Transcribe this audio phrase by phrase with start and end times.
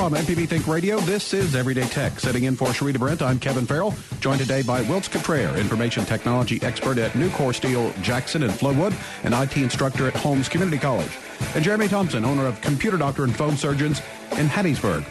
[0.00, 2.18] From MPB Think Radio, this is Everyday Tech.
[2.18, 6.58] Sitting in for Sharita Brent, I'm Kevin Farrell, joined today by Wilts Cottrell, information technology
[6.62, 8.94] expert at Nucor Steel Jackson and Flowood,
[9.24, 11.10] and IT instructor at Holmes Community College.
[11.54, 14.00] And Jeremy Thompson, owner of Computer Doctor and Phone Surgeons
[14.32, 15.04] in Hattiesburg.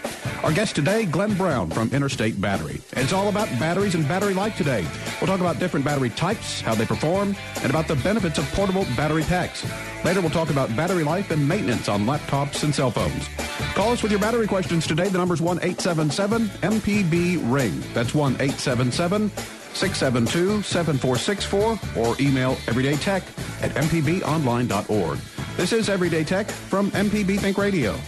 [0.43, 2.79] Our guest today, Glenn Brown from Interstate Battery.
[2.93, 4.87] It's all about batteries and battery life today.
[5.19, 8.85] We'll talk about different battery types, how they perform, and about the benefits of portable
[8.95, 9.65] battery packs.
[10.05, 13.27] Later, we'll talk about battery life and maintenance on laptops and cell phones.
[13.75, 15.09] Call us with your battery questions today.
[15.09, 17.83] The number's 1 877 MPB Ring.
[17.93, 19.29] That's 1 877
[19.73, 23.23] 672 7464 or email everydaytech
[23.61, 25.19] at mpbonline.org.
[25.57, 27.99] This is Everyday Tech from MPB Think Radio.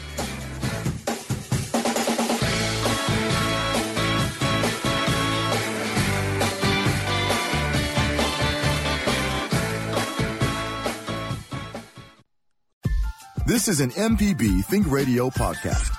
[13.45, 15.98] This is an MPB Think Radio podcast.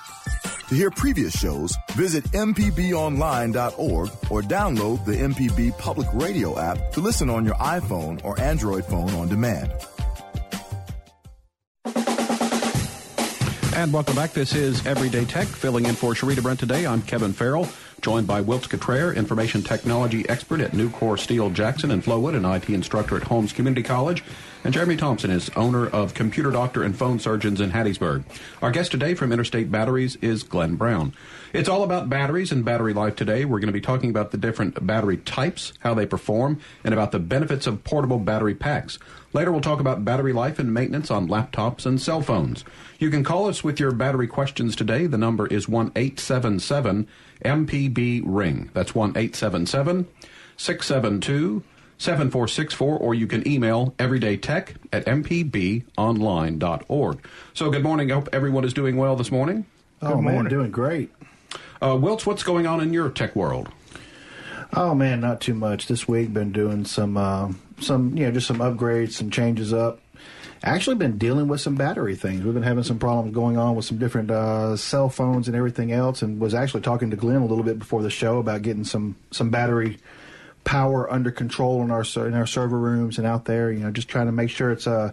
[0.69, 7.29] To hear previous shows, visit MPBOnline.org or download the MPB Public Radio app to listen
[7.29, 9.73] on your iPhone or Android phone on demand.
[13.75, 14.33] And welcome back.
[14.33, 15.49] This is Everyday Tech.
[15.49, 17.69] Filling in for Sharita Brent today, I'm Kevin Farrell,
[18.03, 22.71] joined by Wilts Cottrell, information technology expert at Nucor Steel Jackson and Flowood, and IT
[22.73, 24.23] instructor at Holmes Community College.
[24.65, 28.23] And Jeremy Thompson is owner of Computer Doctor and Phone Surgeons in Hattiesburg.
[28.63, 31.15] Our guest today from Interstate Batteries is Glenn Brown.
[31.53, 33.45] It's all about batteries and battery life today.
[33.45, 37.11] We're going to be talking about the different battery types, how they perform, and about
[37.11, 39.01] the benefits of portable battery packs.
[39.33, 42.65] Later, we'll talk about battery life and maintenance on laptops and cell phones.
[43.01, 45.09] You can call us with your battery questions today.
[45.09, 47.09] The number is 1 877
[47.45, 48.71] MPB Ring.
[48.75, 50.07] That's 1 877
[50.57, 51.65] 672
[52.03, 57.29] 7464, or you can email everydaytech at mpbonline.org.
[57.55, 58.11] So, good morning.
[58.11, 59.67] I hope everyone is doing well this morning.
[60.03, 60.51] Oh, Good man, morning.
[60.51, 61.13] doing great.
[61.81, 63.69] Uh, Wilts, what's going on in your tech world?
[64.75, 66.33] Oh man, not too much this week.
[66.33, 70.01] Been doing some, uh, some you know, just some upgrades, some changes up.
[70.65, 72.43] Actually, been dealing with some battery things.
[72.43, 75.93] We've been having some problems going on with some different uh, cell phones and everything
[75.93, 76.23] else.
[76.23, 79.17] And was actually talking to Glenn a little bit before the show about getting some
[79.31, 79.99] some battery
[80.65, 83.71] power under control in our in our server rooms and out there.
[83.71, 85.13] You know, just trying to make sure it's uh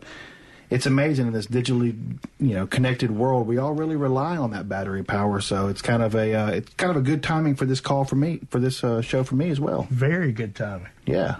[0.69, 1.95] it's amazing in this digitally
[2.39, 3.47] you know connected world.
[3.47, 5.41] We all really rely on that battery power.
[5.41, 8.05] So it's kind of a uh, it's kind of a good timing for this call
[8.05, 9.87] for me for this uh, show for me as well.
[9.89, 10.89] Very good timing.
[11.05, 11.37] Yeah.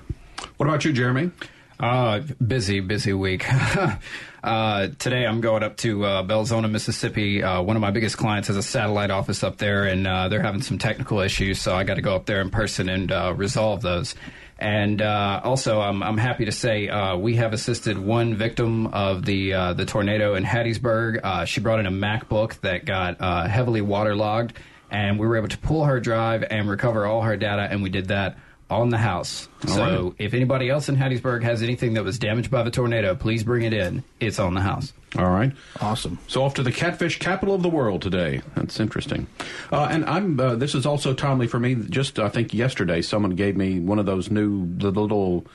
[0.58, 1.32] What about you, Jeremy?
[1.80, 3.46] Uh, busy, busy week.
[4.44, 7.44] uh, today I'm going up to uh, Belzoni, Mississippi.
[7.44, 10.42] Uh, one of my biggest clients has a satellite office up there, and uh, they're
[10.42, 13.34] having some technical issues, so I got to go up there in person and uh,
[13.36, 14.16] resolve those.
[14.58, 19.52] And uh, also, I'm, I'm happy to say we have assisted one victim of the
[19.76, 21.46] the tornado in Hattiesburg.
[21.48, 24.54] She brought in a MacBook that got heavily waterlogged,
[24.92, 27.90] and we were able to pull her drive and recover all her data, and we
[27.90, 28.38] did that
[28.70, 29.48] on the house.
[29.68, 30.14] All so right.
[30.20, 33.64] if anybody else in Hattiesburg has anything that was damaged by the tornado, please bring
[33.64, 34.04] it in.
[34.20, 34.94] It's on the house.
[35.18, 35.52] All right.
[35.82, 36.20] Awesome.
[36.28, 38.42] So off to the catfish capital of the world today.
[38.56, 39.28] That's interesting.
[39.72, 40.40] Uh, and I'm.
[40.40, 41.76] Uh, this is also timely for me.
[41.76, 45.46] Just I think yesterday, someone gave me one of those new the little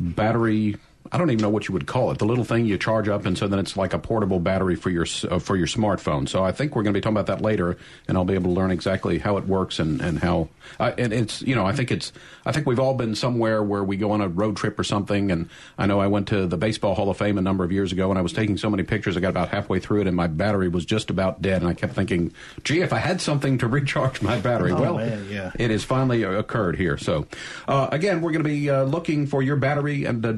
[0.00, 0.76] battery.
[1.12, 2.18] I don't even know what you would call it.
[2.18, 4.90] The little thing you charge up, and so then it's like a portable battery for
[4.90, 6.28] your uh, for your smartphone.
[6.28, 7.76] So I think we're going to be talking about that later,
[8.08, 10.48] and I'll be able to learn exactly how it works and and how.
[10.80, 12.10] Uh, and it's you know I think it's
[12.46, 15.30] I think we've all been somewhere where we go on a road trip or something.
[15.30, 15.48] And
[15.78, 18.08] I know I went to the Baseball Hall of Fame a number of years ago,
[18.10, 19.16] and I was taking so many pictures.
[19.16, 21.60] I got about halfway through it, and my battery was just about dead.
[21.60, 22.32] And I kept thinking,
[22.64, 25.52] gee, if I had something to recharge my battery, Oh, well, man, yeah.
[25.58, 26.96] it has finally uh, occurred here.
[26.96, 27.26] So,
[27.68, 30.30] uh, again, we're going to be uh, looking for your battery and uh,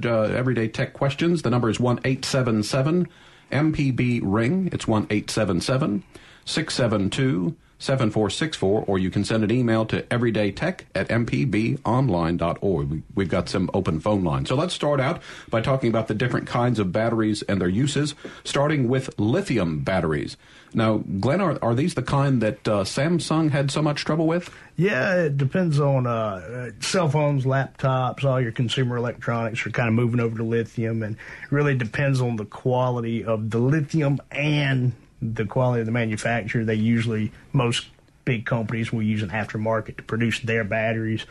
[0.56, 1.42] Tech Questions.
[1.42, 3.08] The number is 1 877
[3.52, 4.68] MPB Ring.
[4.72, 6.02] It's 1 877
[6.44, 12.90] 672 7464, or you can send an email to everydaytech at mpbonline.org.
[12.90, 14.48] We, we've got some open phone lines.
[14.48, 18.14] So let's start out by talking about the different kinds of batteries and their uses,
[18.44, 20.36] starting with lithium batteries.
[20.72, 24.54] Now, Glenn, are, are these the kind that uh, Samsung had so much trouble with?
[24.76, 29.94] Yeah, it depends on uh, cell phones, laptops, all your consumer electronics are kind of
[29.94, 31.16] moving over to lithium, and
[31.50, 36.64] really depends on the quality of the lithium and the quality of the manufacturer.
[36.64, 37.86] They usually most
[38.24, 41.24] big companies will use an aftermarket to produce their batteries.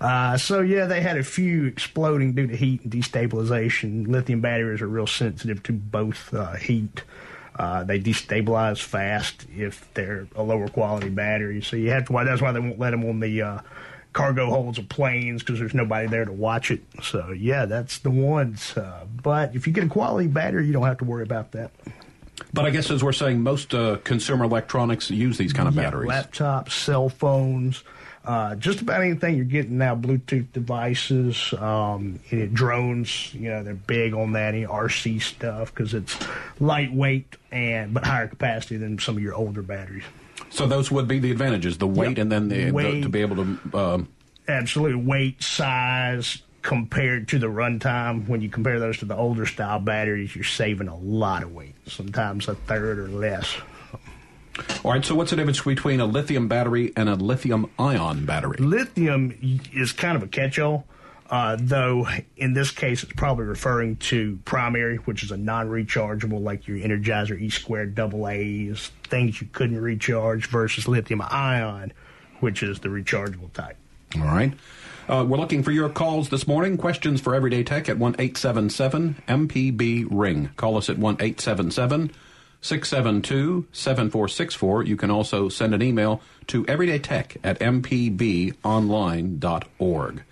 [0.00, 4.06] Uh, so yeah, they had a few exploding due to heat and destabilization.
[4.06, 7.02] Lithium batteries are real sensitive to both uh, heat.
[7.56, 11.60] Uh, they destabilize fast if they're a lower quality battery.
[11.62, 12.12] So you have to.
[12.24, 13.58] That's why they won't let them on the uh,
[14.12, 16.82] cargo holds of planes because there's nobody there to watch it.
[17.02, 18.76] So yeah, that's the ones.
[18.76, 21.72] Uh, but if you get a quality battery, you don't have to worry about that.
[22.54, 25.82] But I guess as we're saying, most uh, consumer electronics use these kind of Yeah,
[25.84, 26.10] batteries.
[26.10, 27.82] laptops, cell phones,
[28.26, 29.96] uh, just about anything you're getting now.
[29.96, 32.20] Bluetooth devices, um,
[32.52, 33.32] drones.
[33.34, 34.54] You know, they're big on that.
[34.54, 36.18] Any RC stuff because it's
[36.60, 40.04] lightweight and but higher capacity than some of your older batteries.
[40.50, 42.18] so those would be the advantages: the weight, Yep.
[42.18, 43.02] and then the, the Weight.
[43.02, 43.78] to be able to.
[43.78, 44.08] Um,
[44.46, 46.42] Absolutely, weight, size.
[46.62, 50.86] Compared to the runtime, when you compare those to the older style batteries, you're saving
[50.88, 53.56] a lot of weight, sometimes a third or less.
[54.84, 55.04] all right.
[55.04, 58.58] So what's the difference between a lithium battery and a lithium-ion battery?
[58.58, 60.86] lithium is kind of a catch-all,
[61.30, 62.06] uh, though
[62.36, 67.40] in this case it's probably referring to primary, which is a non-rechargeable, like your Energizer
[67.40, 71.92] E squared double A's, things you couldn't recharge, versus lithium ion,
[72.38, 73.76] which is the rechargeable type.
[74.16, 74.52] All right.
[75.08, 76.76] Uh, we're looking for your calls this morning.
[76.76, 80.50] Questions for Everyday Tech at 1 877 MPB Ring.
[80.56, 82.12] Call us at 1 877
[82.60, 84.84] 672 7464.
[84.84, 90.22] You can also send an email to everydaytech at mpbonline.org.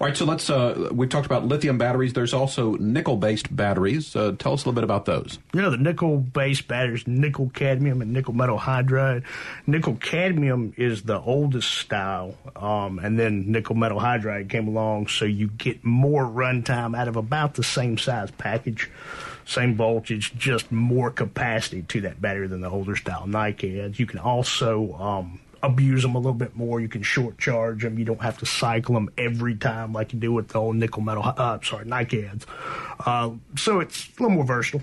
[0.00, 0.48] All right, so let's.
[0.48, 2.14] Uh, we've talked about lithium batteries.
[2.14, 4.16] There's also nickel based batteries.
[4.16, 5.38] Uh, tell us a little bit about those.
[5.52, 9.24] You know, the nickel based batteries, nickel cadmium and nickel metal hydride.
[9.66, 15.26] Nickel cadmium is the oldest style, um, and then nickel metal hydride came along, so
[15.26, 18.90] you get more runtime out of about the same size package,
[19.44, 23.98] same voltage, just more capacity to that battery than the older style NiCads.
[23.98, 26.80] You can also um, abuse them a little bit more.
[26.80, 27.98] You can short charge them.
[27.98, 31.02] You don't have to cycle them every time like you do with the old nickel
[31.02, 32.44] metal, uh, sorry, NiCads.
[33.04, 34.82] Uh, so it's a little more versatile.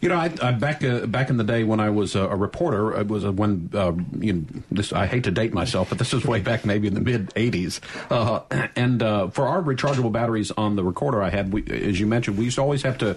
[0.00, 2.36] You know, I, I back uh, back in the day when I was a, a
[2.36, 4.92] reporter, it was when uh, you know, this.
[4.92, 7.80] I hate to date myself, but this was way back maybe in the mid '80s.
[8.10, 8.42] Uh,
[8.76, 12.36] and uh, for our rechargeable batteries on the recorder I had, we, as you mentioned,
[12.36, 13.16] we used to always have to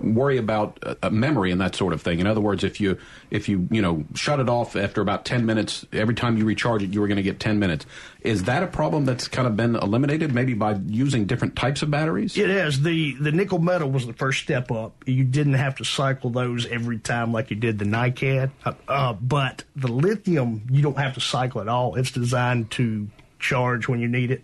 [0.00, 2.18] worry about uh, memory and that sort of thing.
[2.18, 2.98] In other words, if you
[3.30, 6.82] if you you know shut it off after about 10 minutes, every time you recharge
[6.82, 7.86] it, you were going to get 10 minutes.
[8.20, 11.90] Is that a problem that's kind of been eliminated, maybe by using different types of
[11.90, 12.36] batteries?
[12.36, 12.82] It is.
[12.82, 14.94] The the nickel metal was the first step up.
[15.06, 18.50] You didn't have to cycle those every time like you did the NiCad.
[18.64, 21.94] Uh, uh, but the lithium, you don't have to cycle at all.
[21.94, 23.08] It's designed to
[23.38, 24.42] charge when you need it,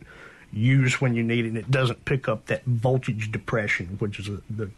[0.53, 4.29] use when you need it, and it doesn't pick up that voltage depression, which is
[4.29, 4.71] a, the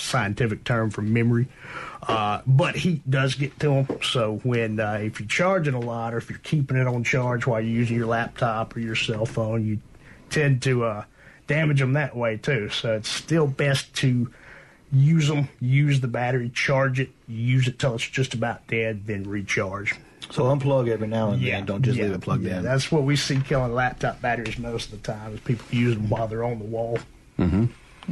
[0.00, 1.48] scientific term for memory.
[2.02, 3.98] Uh, but heat does get to them.
[4.02, 7.46] So when uh, if you're charging a lot, or if you're keeping it on charge
[7.46, 9.78] while you're using your laptop or your cell phone, you
[10.30, 11.04] tend to uh,
[11.46, 12.68] damage them that way too.
[12.70, 14.32] So it's still best to
[14.92, 19.24] use them, use the battery, charge it, use it till it's just about dead, then
[19.24, 19.94] recharge.
[20.30, 21.66] So unplug every now and then.
[21.66, 22.62] Don't just yeah, leave it plugged yeah, in.
[22.62, 25.34] That's what we see killing laptop batteries most of the time.
[25.34, 26.98] Is people use them while they're on the wall.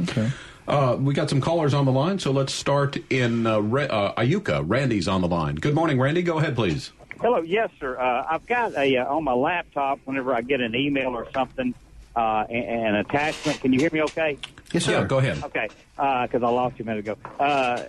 [0.03, 0.29] Okay.
[0.69, 4.21] Uh, we got some callers on the line, so let's start in uh, Ra- uh,
[4.21, 4.63] Iuka.
[4.67, 5.55] Randy's on the line.
[5.55, 6.21] Good morning, Randy.
[6.21, 6.91] Go ahead, please.
[7.19, 7.99] Hello, yes, sir.
[7.99, 9.99] Uh, I've got a uh, on my laptop.
[10.05, 11.73] Whenever I get an email or something,
[12.15, 13.59] uh, an, an attachment.
[13.61, 14.03] Can you hear me?
[14.03, 14.37] Okay.
[14.71, 14.91] Yes, sir.
[14.91, 15.43] Yeah, go ahead.
[15.43, 17.17] Okay, because I lost you a minute ago.
[17.39, 17.85] Uh,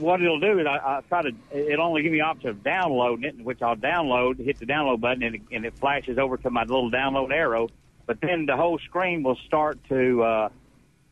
[0.00, 1.32] what it'll do is I, I try to.
[1.52, 5.00] It'll only give me the option of downloading it, which I'll download, hit the download
[5.00, 7.68] button, and it, and it flashes over to my little download arrow.
[8.06, 10.48] But then the whole screen will start to uh,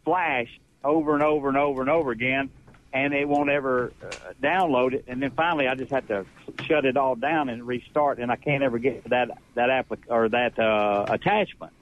[0.05, 0.49] flash
[0.85, 2.51] over and over and over and over again,
[2.93, 4.11] and it won't ever uh,
[4.43, 5.05] download it.
[5.09, 6.25] And then finally, I just have to
[6.65, 10.29] shut it all down and restart, and I can't ever get that that applic- or
[10.29, 11.73] that uh, attachment.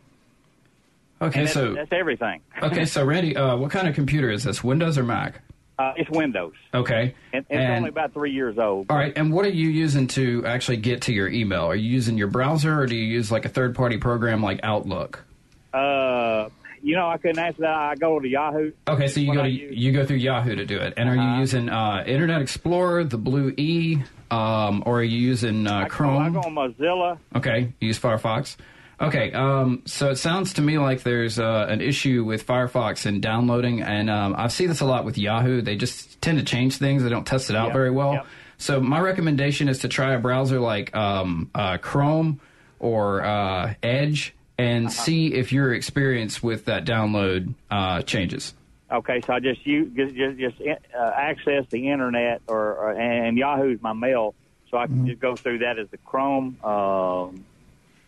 [1.23, 2.41] Okay, And that's, so that's everything.
[2.63, 4.65] okay, so Randy, uh, what kind of computer is this?
[4.65, 5.43] Windows or Mac?
[5.79, 8.87] Uh, it's Windows, Okay, and it's only about three years old.
[8.91, 9.15] all right.
[9.17, 11.65] And what are you using to actually get to your email?
[11.65, 15.25] Are you using your browser, or do you use like a third-party program like Outlook?
[15.73, 16.49] Uh,
[16.83, 17.75] you know, I couldn't answer that.
[17.75, 18.73] I go to Yahoo.
[18.89, 20.95] Okay, so you go to you go through Yahoo to do it.
[20.97, 21.35] And are Uh-huh.
[21.35, 23.99] you using uh, Internet Explorer, the Blue E,
[24.31, 26.33] um, or are you using uh, I go, I Chrome?
[26.33, 27.19] go on Mozilla.
[27.37, 28.57] Okay, you use Firefox.
[29.01, 33.23] Okay, um, so it sounds to me like there's uh, an issue with Firefox and
[33.23, 35.63] downloading, and um, I see this a lot with Yahoo.
[35.63, 38.13] They just tend to change things; they don't test it out Yep, very well.
[38.13, 38.27] yep.
[38.59, 42.41] So my recommendation is to try a browser like um, uh, Chrome
[42.79, 45.03] or uh, Edge and Uh-huh.
[45.05, 48.55] see if your experience with that download uh, changes.
[48.93, 50.61] Okay, so I just use just just, just
[50.99, 54.35] uh, access the internet, or, or and Yahoo's my mail,
[54.71, 57.45] so I can just go through that as the Chrome, um,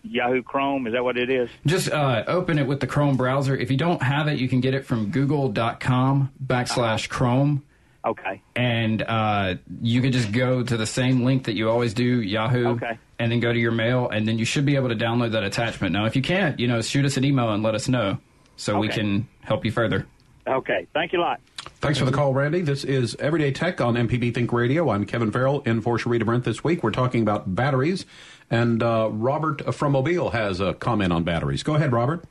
[0.02, 0.88] Yahoo Chrome.
[0.88, 1.48] Is that what it is?
[1.66, 3.56] Just uh, open it with the Chrome browser.
[3.56, 7.62] If you don't have it, you can get it from google.com backslash Chrome.
[8.04, 8.42] Okay.
[8.56, 12.68] And uh, you could just go to the same link that you always do, Yahoo,
[12.70, 12.98] Okay.
[13.20, 15.44] and then go to your mail, and then you should be able to download that
[15.44, 15.92] attachment.
[15.92, 18.18] Now, if you can't, you know, shoot us an email and let us know
[18.56, 20.06] so we can help you further.
[20.46, 20.86] Okay.
[20.92, 21.40] Thank you a lot.
[21.80, 22.60] Thanks for the call, Randy.
[22.62, 24.90] This is Everyday Tech on MPB Think Radio.
[24.90, 26.82] I'm Kevin Farrell in for Sharita Brent this week.
[26.82, 28.04] We're talking about batteries,
[28.50, 31.62] and uh, Robert from Mobile has a comment on batteries.
[31.62, 32.24] Go ahead, Robert.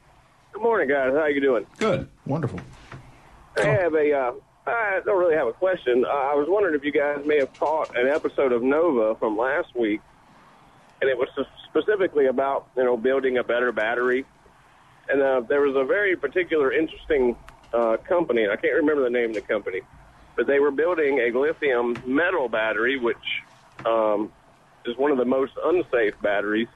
[0.51, 1.13] Good morning, guys.
[1.13, 1.65] How you doing?
[1.79, 2.09] Good.
[2.25, 2.59] Wonderful.
[3.57, 4.13] I have a.
[4.13, 4.31] Uh,
[4.67, 6.05] I don't really have a question.
[6.05, 9.37] Uh, I was wondering if you guys may have caught an episode of Nova from
[9.37, 10.01] last week,
[11.01, 11.27] and it was
[11.69, 14.25] specifically about you know building a better battery.
[15.09, 17.35] And uh, there was a very particular, interesting
[17.73, 18.45] uh, company.
[18.51, 19.81] I can't remember the name of the company,
[20.37, 23.17] but they were building a lithium metal battery, which
[23.85, 24.31] um,
[24.85, 26.67] is one of the most unsafe batteries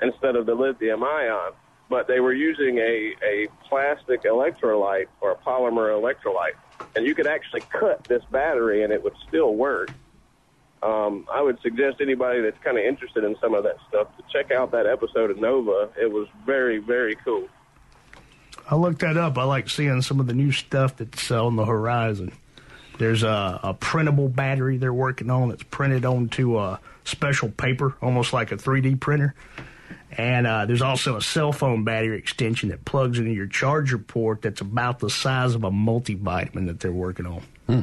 [0.00, 1.52] instead of the lithium ion.
[1.88, 6.58] But they were using a, a plastic electrolyte or a polymer electrolyte,
[6.94, 9.90] and you could actually cut this battery and it would still work.
[10.82, 14.22] Um, I would suggest anybody that's kind of interested in some of that stuff to
[14.32, 15.90] check out that episode of Nova.
[16.00, 17.48] It was very, very cool.
[18.68, 19.38] I looked that up.
[19.38, 22.32] I like seeing some of the new stuff that's uh, on the horizon.
[22.98, 28.32] There's a, a printable battery they're working on that's printed onto a special paper, almost
[28.32, 29.34] like a 3D printer.
[30.16, 34.42] And uh, there's also a cell phone battery extension that plugs into your charger port
[34.42, 37.42] that's about the size of a multivitamin that they're working on.
[37.66, 37.80] Hmm.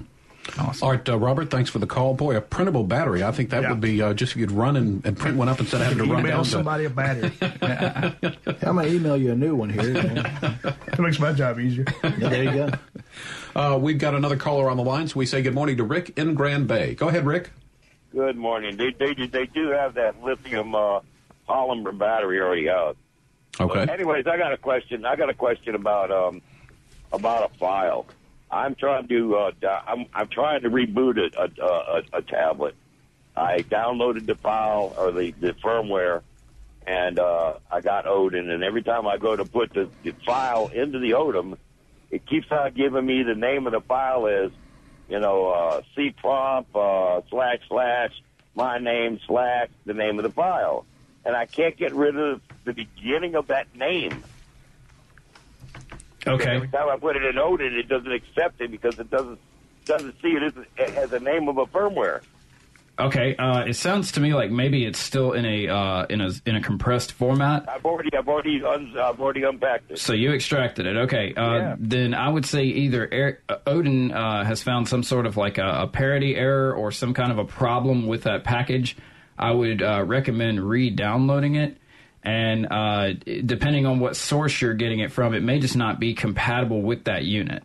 [0.58, 0.86] Awesome.
[0.86, 2.16] All right, uh, Robert, thanks for the call.
[2.16, 3.24] Boy, a printable battery.
[3.24, 3.70] I think that yeah.
[3.70, 6.06] would be uh, just if you'd run and, and, print one up instead of having
[6.06, 6.90] to run Email down somebody to...
[6.90, 7.32] a battery.
[8.62, 9.94] I'm going to email you a new one here.
[9.96, 11.86] it makes my job easier.
[12.04, 12.70] Yeah, there you go.
[13.56, 16.18] Uh, we've got another caller on the line, so we say good morning to Rick
[16.18, 16.96] in Grand Bay.
[16.96, 17.52] Go ahead, Rick.
[18.12, 18.78] Good morning.
[18.78, 21.02] They, they, they do have that lithium uh,
[21.48, 22.98] polymer battery already out.
[23.60, 23.86] Okay.
[23.86, 25.06] But anyways, I got a question.
[25.06, 26.42] I got a question about um,
[27.12, 28.08] about a file.
[28.50, 29.52] I'm trying to uh,
[29.88, 32.76] I'm, I'm trying to reboot a, a, a, a tablet.
[33.36, 36.22] I downloaded the file or the, the firmware,
[36.86, 38.50] and uh, I got Odin.
[38.50, 41.58] And every time I go to put the, the file into the Odin,
[42.12, 44.52] it keeps on giving me the name of the file is,
[45.10, 48.12] you know, uh, C prompt uh, slash slash
[48.56, 50.86] my name slash the name of the file,
[51.26, 54.24] and I can't get rid of the beginning of that name.
[56.26, 56.56] Okay.
[56.56, 59.40] Every time I put it in Odin, it doesn't accept it because it doesn't
[59.86, 60.44] doesn't see it
[60.78, 62.22] as, as a name of a firmware.
[63.00, 66.30] Okay, uh, it sounds to me like maybe it's still in a uh, in a
[66.46, 67.68] in a compressed format.
[67.68, 69.98] I've already I've already un, I've already unpacked it.
[70.00, 70.96] So you extracted it.
[70.96, 71.76] Okay, uh, Yeah.
[71.80, 75.82] then I would say either uh, Odin uh, has found some sort of like a,
[75.82, 78.96] a parity error or some kind of a problem with that package.
[79.38, 81.78] I would uh, recommend re-downloading it.
[82.24, 83.14] And uh,
[83.46, 87.06] depending on what source you're getting it from, it may just not be compatible with
[87.06, 87.64] that unit.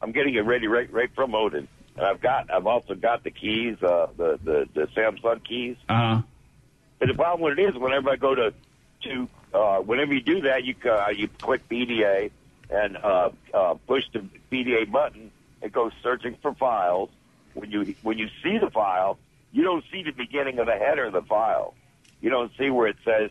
[0.00, 3.32] I'm getting it ready right right from Odin, and I've got I've also got the
[3.32, 5.76] keys, uh, the the the Samsung keys.
[5.88, 6.22] Uh huh.
[7.00, 8.54] But the problem with it is, whenever I go to
[9.02, 12.30] to uh, whenever you do that, you uh, you click PDA
[12.70, 15.30] and uh, uh, push the PDA button.
[15.62, 17.10] It goes searching for files.
[17.54, 19.18] When you when you see the file,
[19.56, 21.74] you don't see the beginning of the header of the file.
[22.20, 23.30] You don't see where it says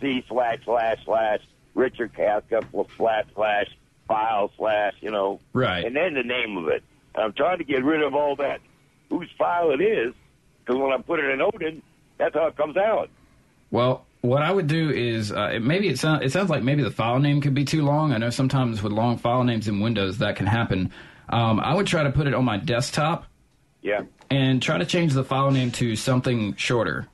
[0.00, 1.40] C slash slash slash
[1.74, 2.60] Richard Casca
[2.96, 3.66] slash slash
[4.06, 5.84] file slash you know Right.
[5.84, 6.82] and then the name of it.
[7.14, 8.60] And I'm trying to get rid of all that
[9.08, 10.12] whose file it is
[10.60, 11.82] because when I put it in Odin,
[12.18, 13.08] that's how it comes out.
[13.70, 16.82] Well, what I would do is uh, it- maybe it, sound, it sounds like maybe
[16.82, 18.12] the file name could be too long.
[18.12, 20.92] I know sometimes with long file names in Windows that can happen.
[21.28, 23.24] Um, I would try to put it on my desktop
[23.82, 24.02] Yeah.
[24.30, 27.06] And try to change the file name to something shorter.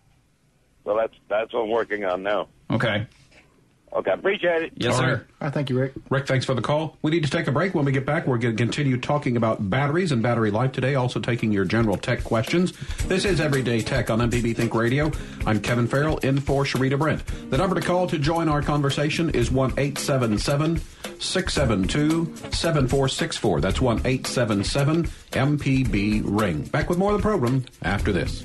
[0.85, 2.49] Well, that's that's what I'm working on now.
[2.71, 3.07] Okay.
[3.93, 4.73] Okay, appreciate it.
[4.77, 5.05] Yes, All sir.
[5.05, 5.13] right.
[5.15, 5.95] All right, thank you, Rick.
[6.11, 6.97] Rick, thanks for the call.
[7.03, 7.75] We need to take a break.
[7.75, 10.95] When we get back, we're going to continue talking about batteries and battery life today,
[10.95, 12.73] also taking your general tech questions.
[13.09, 15.11] This is Everyday Tech on MPB Think Radio.
[15.45, 17.27] I'm Kevin Farrell in for Sharita Brent.
[17.51, 20.77] The number to call to join our conversation is 1 877
[21.19, 23.61] 672 7464.
[23.61, 26.63] That's 1 877 MPB Ring.
[26.67, 28.45] Back with more of the program after this.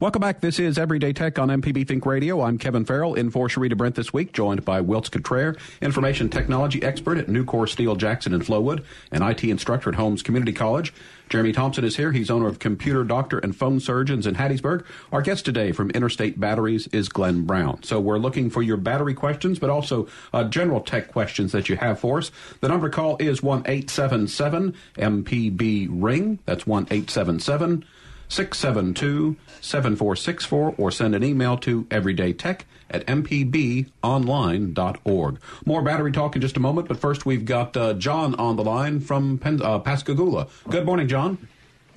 [0.00, 0.40] Welcome back.
[0.40, 2.40] This is Everyday Tech on MPB Think Radio.
[2.40, 6.82] I'm Kevin Farrell in for Sharita Brent this week, joined by Wilts Cottrell, information technology
[6.82, 10.94] expert at Nucor Steel Jackson and Flowood, and IT instructor at Holmes Community College.
[11.28, 12.12] Jeremy Thompson is here.
[12.12, 14.86] He's owner of Computer Doctor and Phone Surgeons in Hattiesburg.
[15.12, 17.82] Our guest today from Interstate Batteries is Glenn Brown.
[17.82, 21.76] So we're looking for your battery questions, but also uh, general tech questions that you
[21.76, 22.30] have for us.
[22.60, 26.38] The number to call is one eight seven seven MPB Ring.
[26.46, 27.84] That's one eight seven seven.
[28.30, 35.38] 672 7464 or send an email to everydaytech at mpbonline.org.
[35.66, 38.64] More battery talk in just a moment, but first we've got uh, John on the
[38.64, 40.46] line from Pen- uh, Pascagoula.
[40.68, 41.46] Good morning, John.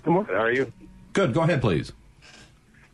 [0.03, 0.35] Good morning.
[0.35, 0.73] How are you?
[1.13, 1.33] Good.
[1.33, 1.93] Go ahead, please.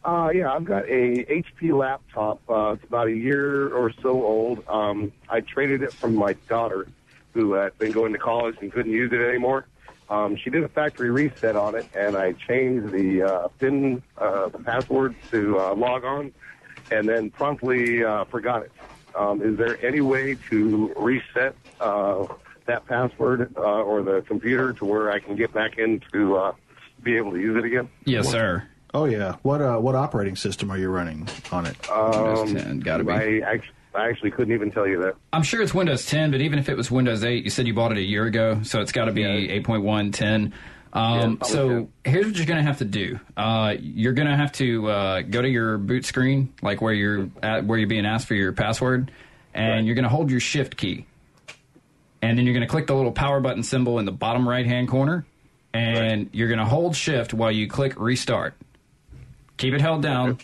[0.04, 2.42] Uh, yeah, I've got a HP laptop.
[2.50, 4.64] Uh, it's about a year or so old.
[4.68, 6.88] Um, I traded it from my daughter,
[7.34, 9.66] who had been going to college and couldn't use it anymore.
[10.10, 14.50] Um, she did a factory reset on it, and I changed the uh, PIN, uh,
[14.50, 16.34] the password to uh, log on,
[16.92, 18.72] and then promptly uh, forgot it.
[19.16, 22.26] Um, is there any way to reset uh,
[22.66, 26.52] that password uh, or the computer to where I can get back in to uh,
[27.04, 27.90] be able to use it again?
[28.06, 28.68] Yes, sir.
[28.94, 29.36] Oh yeah.
[29.44, 31.76] What uh, what operating system are you running on it?
[31.90, 33.12] Windows 10, gotta be.
[33.12, 35.16] I actually, I actually couldn't even tell you that.
[35.34, 37.74] I'm sure it's Windows 10, but even if it was Windows 8, you said you
[37.74, 40.54] bought it a year ago, so it's got to be 8.1, 10.
[40.92, 43.20] Um, probably so here's what you're going to have to do.
[43.38, 47.30] Uh, you're going to have to uh, go to your boot screen, like where you're
[47.44, 49.12] at, where you're being asked for your password,
[49.54, 51.06] and you're going to hold your Shift key,
[52.22, 54.66] and then you're going to click the little power button symbol in the bottom right
[54.66, 55.26] hand corner,
[55.74, 58.56] and you're going to hold Shift while you click Restart.
[59.58, 60.40] Keep it held down,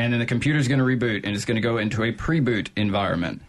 [0.00, 2.70] and then the computer's going to reboot, and it's going to go into a pre-boot
[2.76, 3.42] environment.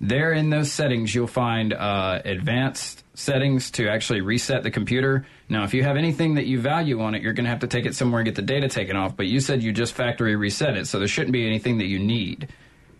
[0.00, 5.24] There in those settings, you'll find uh, advanced settings to actually reset the computer.
[5.48, 7.68] Now, if you have anything that you value on it, you're going to have to
[7.68, 9.16] take it somewhere and get the data taken off.
[9.16, 12.00] But you said you just factory reset it, so there shouldn't be anything that you
[12.00, 12.48] need.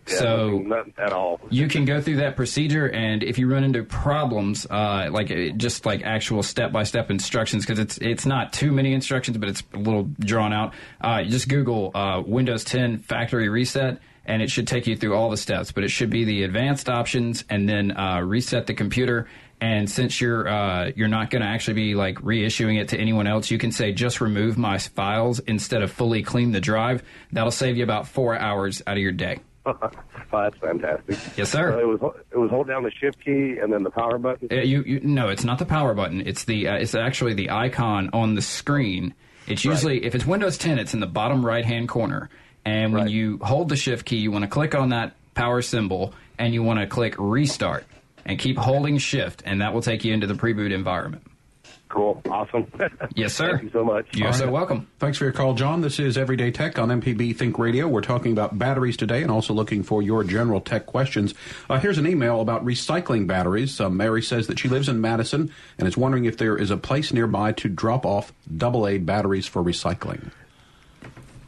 [0.07, 1.39] Yeah, so at all.
[1.49, 5.85] you can go through that procedure, and if you run into problems, uh, like just
[5.85, 10.03] like actual step-by-step instructions, because it's it's not too many instructions, but it's a little
[10.19, 10.73] drawn out.
[11.01, 15.15] Uh, you just Google uh, Windows 10 factory reset, and it should take you through
[15.15, 15.71] all the steps.
[15.71, 19.27] But it should be the advanced options, and then uh, reset the computer.
[19.61, 23.27] And since you're uh, you're not going to actually be like reissuing it to anyone
[23.27, 27.03] else, you can say just remove my files instead of fully clean the drive.
[27.31, 29.39] That'll save you about four hours out of your day.
[29.65, 29.91] oh,
[30.31, 31.17] that's fantastic.
[31.37, 31.71] Yes, sir.
[31.71, 34.47] So it was it was hold down the shift key and then the power button.
[34.51, 36.21] Uh, you, you no, it's not the power button.
[36.25, 39.13] It's the uh, it's actually the icon on the screen.
[39.47, 42.29] It's usually if it's Windows 10, it's in the bottom right hand corner.
[42.65, 43.11] And when Right.
[43.11, 46.63] you hold the shift key, you want to click on that power symbol and you
[46.63, 47.83] want to click restart
[48.25, 51.23] and keep holding shift, and that will take you into the pre-boot environment.
[51.93, 52.65] Cool, awesome.
[53.15, 53.51] Yes, sir.
[53.51, 54.07] Thank you so much.
[54.13, 54.87] You're so welcome.
[54.97, 55.81] Thanks for your call, John.
[55.81, 57.87] This is Everyday Tech on MPB Think Radio.
[57.87, 61.35] We're talking about batteries today and also looking for your general tech questions.
[61.69, 63.79] Uh, here's an email about recycling batteries.
[63.79, 66.77] Uh, Mary says that she lives in Madison and is wondering if there is a
[66.77, 70.31] place nearby to drop off AA batteries for recycling.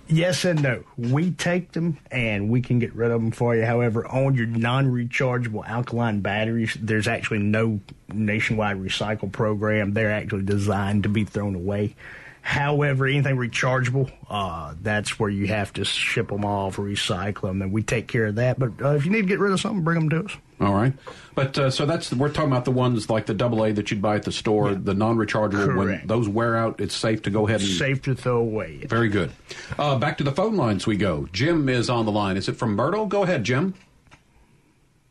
[0.08, 0.84] Yes and no.
[0.98, 3.66] We take them and we can get rid of them for you.
[3.66, 7.80] However, on your non rechargeable alkaline batteries, there's actually no
[8.14, 9.94] nationwide recycle program.
[9.94, 11.96] They're actually designed to be thrown away.
[12.42, 17.72] However, anything rechargeable, uh, that's where you have to ship them off, recycle them, and
[17.72, 18.60] we take care of that.
[18.60, 20.38] But uh, if you need to get rid of something, bring them to us.
[20.62, 20.94] All right,
[21.36, 24.16] but uh, so that's we're talking about the ones like the AA that you'd buy
[24.16, 25.76] at the store, the non-rechargeable.
[25.76, 26.08] When Correct.
[26.08, 28.78] those wear out, it's safe to go ahead and Safe to throw away.
[28.88, 29.32] Very good.
[29.78, 31.28] Uh, back to the phone lines we go.
[31.34, 32.38] Jim is on the line.
[32.38, 33.06] Is it from Myrtle?
[33.06, 33.74] Go ahead, Jim.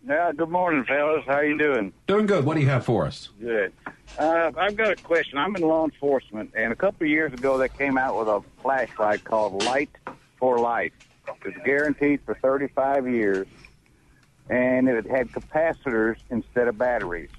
[0.06, 1.24] Yeah, good morning, fellas.
[1.26, 1.92] How you doing?
[2.06, 2.44] Doing good.
[2.44, 3.30] What do you have for us?
[3.40, 3.72] Good.
[4.18, 5.38] Uh, I've got a question.
[5.38, 8.42] I'm in law enforcement, and a couple of years ago, they came out with a
[8.60, 9.90] flashlight called Light
[10.38, 10.92] for Life.
[11.44, 13.46] It's guaranteed for 35 years,
[14.48, 17.30] and it had capacitors instead of batteries.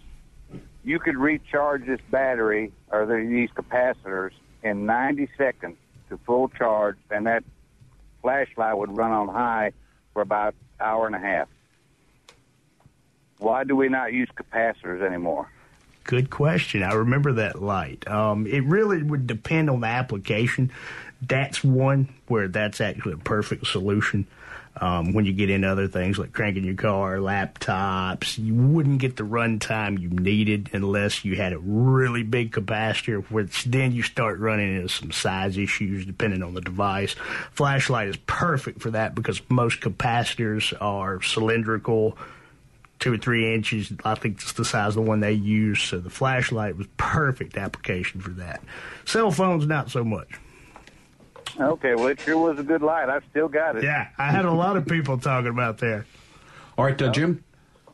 [0.84, 4.32] You could recharge this battery or these capacitors
[4.64, 5.78] in 90 seconds
[6.10, 7.44] to full charge, and that
[8.22, 9.72] flashlight would run on high
[10.14, 11.48] for about an hour and a half.
[13.38, 15.50] Why do we not use capacitors anymore?
[16.06, 16.84] Good question.
[16.84, 18.08] I remember that light.
[18.08, 20.72] Um, it really would depend on the application.
[21.22, 24.28] That's one where that's actually a perfect solution.
[24.78, 29.16] Um, when you get into other things like cranking your car, laptops, you wouldn't get
[29.16, 34.40] the runtime you needed unless you had a really big capacitor, which then you start
[34.40, 37.16] running into some size issues depending on the device.
[37.52, 42.18] Flashlight is perfect for that because most capacitors are cylindrical
[43.00, 43.94] two or three inches.
[44.04, 45.82] I think it's the size of the one they use.
[45.82, 48.62] So the flashlight was perfect application for that.
[49.06, 50.40] Cell phones, not so much.
[51.60, 53.10] Okay, well, it sure was a good light.
[53.10, 53.84] I've still got it.
[53.84, 56.06] Yeah, I had a lot of people talking about that.
[56.78, 57.44] All right, uh, Jim.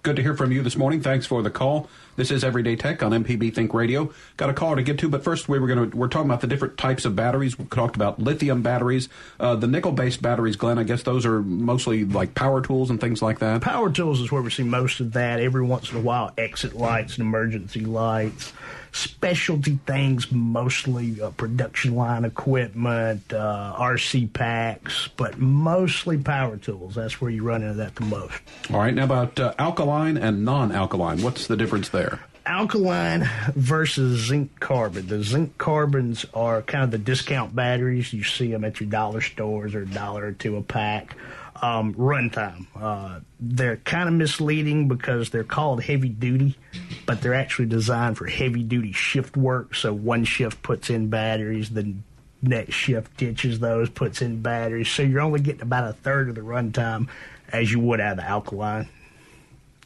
[0.03, 1.01] Good to hear from you this morning.
[1.01, 1.87] Thanks for the call.
[2.15, 4.11] This is Everyday Tech on MPB Think Radio.
[4.35, 6.41] Got a call to get to, but first we were going to we're talking about
[6.41, 7.59] the different types of batteries.
[7.59, 10.55] We talked about lithium batteries, uh, the nickel-based batteries.
[10.55, 13.61] Glenn, I guess those are mostly like power tools and things like that.
[13.61, 15.39] Power tools is where we see most of that.
[15.39, 18.53] Every once in a while, exit lights and emergency lights.
[18.91, 26.95] Specialty things, mostly uh, production line equipment, uh, RC packs, but mostly power tools.
[26.95, 28.41] That's where you run into that the most.
[28.71, 31.21] All right, now about uh, alkaline and non-alkaline.
[31.21, 32.19] What's the difference there?
[32.45, 35.07] alkaline versus zinc carbon.
[35.07, 38.11] The zinc carbons are kind of the discount batteries.
[38.13, 41.15] You see them at your dollar stores or a dollar or two a pack.
[41.61, 42.65] Um, runtime.
[42.75, 46.57] Uh, they're kind of misleading because they're called heavy duty,
[47.05, 49.75] but they're actually designed for heavy duty shift work.
[49.75, 51.93] So one shift puts in batteries, the
[52.41, 54.89] next shift ditches those, puts in batteries.
[54.89, 57.07] So you're only getting about a third of the runtime
[57.49, 58.89] as you would out of the alkaline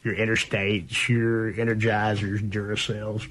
[0.06, 3.28] your interstates, your energizers, Duracells.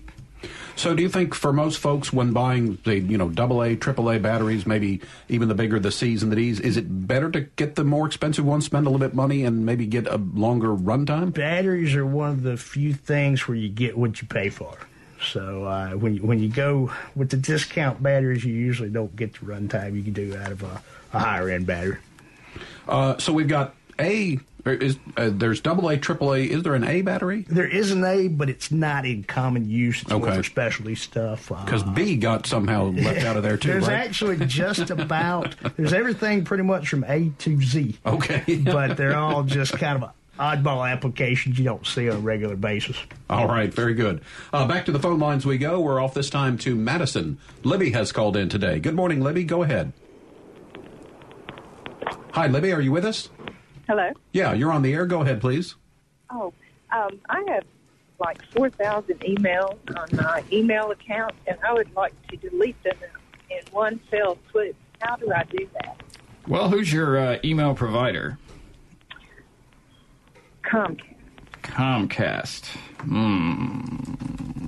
[0.75, 4.09] So, do you think for most folks, when buying the you know double A, triple
[4.09, 7.41] A batteries, maybe even the bigger the C's and the D's, is it better to
[7.41, 10.69] get the more expensive ones, spend a little bit money, and maybe get a longer
[10.69, 11.33] runtime?
[11.33, 14.77] Batteries are one of the few things where you get what you pay for.
[15.21, 19.33] So uh, when you, when you go with the discount batteries, you usually don't get
[19.33, 20.81] the runtime you can do out of a,
[21.13, 21.97] a higher end battery.
[22.87, 24.39] Uh, so we've got A
[24.73, 26.39] is, uh, there's double A, triple A.
[26.39, 27.45] Is there an A battery?
[27.47, 30.01] There is an A, but it's not in common use.
[30.01, 30.35] It's okay.
[30.37, 31.49] for specialty stuff.
[31.49, 33.69] Because uh, B got somehow left out of there too.
[33.69, 34.07] There's right?
[34.07, 37.97] actually just about there's everything pretty much from A to Z.
[38.05, 42.55] Okay, but they're all just kind of oddball applications you don't see on a regular
[42.55, 42.97] basis.
[43.29, 44.21] All right, very good.
[44.51, 45.79] Uh, back to the phone lines we go.
[45.79, 47.37] We're off this time to Madison.
[47.63, 48.79] Libby has called in today.
[48.79, 49.43] Good morning, Libby.
[49.43, 49.93] Go ahead.
[52.31, 52.73] Hi, Libby.
[52.73, 53.29] Are you with us?
[53.87, 54.11] Hello?
[54.33, 55.05] Yeah, you're on the air.
[55.05, 55.75] Go ahead, please.
[56.31, 56.53] Oh,
[56.91, 57.63] um, I have
[58.19, 62.97] like 4,000 emails on my email account, and I would like to delete them
[63.49, 64.75] in, in one fell swoop.
[65.01, 66.01] How do I do that?
[66.47, 68.39] Well, who's your uh, email provider?
[70.63, 71.01] Comcast.
[71.61, 72.65] Comcast.
[73.01, 74.65] Hmm.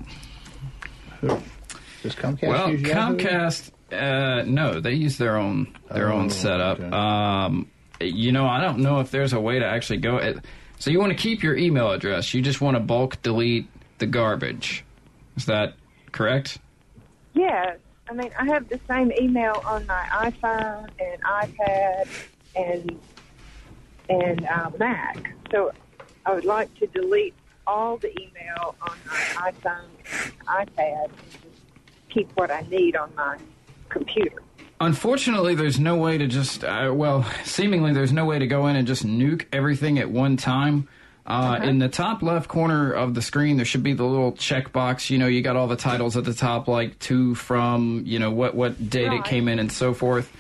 [2.04, 6.80] Does Comcast well, use Comcast, uh, no, they use their own their oh, own setup.
[6.80, 6.90] Okay.
[6.90, 10.18] Um, you know, I don't know if there's a way to actually go.
[10.18, 10.46] At,
[10.80, 12.34] so you want to keep your email address.
[12.34, 14.84] You just want to bulk delete the garbage.
[15.36, 15.74] Is that
[16.12, 16.60] correct?
[17.34, 17.76] Yeah.
[18.10, 22.08] I mean, I have the same email on my iPhone and iPad
[22.56, 23.00] and
[24.10, 25.34] and uh, Mac.
[25.52, 25.72] So
[26.26, 27.34] I would like to delete
[27.66, 29.90] all the email on my iPhone
[30.24, 31.62] and iPad and just
[32.10, 33.38] keep what I need on my
[33.90, 34.42] computer.
[34.80, 38.76] Unfortunately, there's no way to just, uh, well, seemingly there's no way to go in
[38.76, 40.88] and just nuke everything at one time.
[41.26, 41.60] Uh.
[41.62, 45.10] In the top left corner of the screen, there should be the little checkbox.
[45.10, 48.32] You know, you got all the titles at the top, like to, from, you know,
[48.32, 49.20] what what date right.
[49.20, 50.32] it came in, and so forth.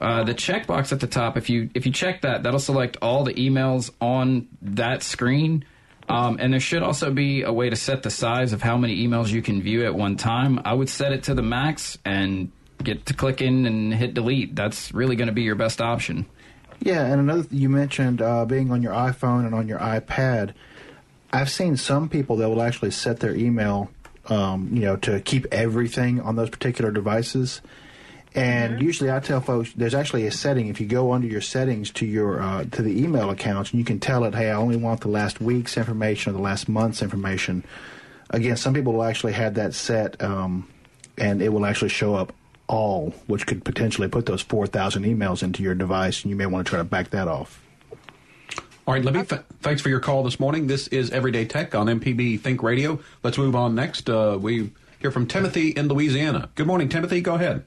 [0.00, 3.22] Uh, the checkbox at the top, if you if you check that, that'll select all
[3.22, 5.64] the emails on that screen.
[6.08, 9.06] Um, and there should also be a way to set the size of how many
[9.06, 10.60] emails you can view at one time.
[10.64, 12.50] I would set it to the max and
[12.82, 14.54] get to click in and hit delete.
[14.54, 16.26] That's really going to be your best option.
[16.80, 20.52] Yeah, and another you mentioned uh, being on your iPhone and on your iPad.
[21.32, 23.90] I've seen some people that will actually set their email,
[24.26, 27.62] um, you know, to keep everything on those particular devices.
[28.34, 28.82] And mm-hmm.
[28.84, 30.68] usually, I tell folks there's actually a setting.
[30.68, 33.84] If you go under your settings to your uh, to the email accounts, and you
[33.84, 37.02] can tell it, hey, I only want the last week's information or the last month's
[37.02, 37.64] information.
[38.30, 40.68] Again, some people will actually have that set, um,
[41.18, 42.32] and it will actually show up
[42.72, 46.66] all, which could potentially put those 4,000 emails into your device, and you may want
[46.66, 47.62] to try to back that off.
[48.86, 50.66] All right, Libby, th- thanks for your call this morning.
[50.66, 52.98] This is Everyday Tech on MPB Think Radio.
[53.22, 54.08] Let's move on next.
[54.08, 56.48] Uh, we hear from Timothy in Louisiana.
[56.54, 57.20] Good morning, Timothy.
[57.20, 57.62] Go ahead.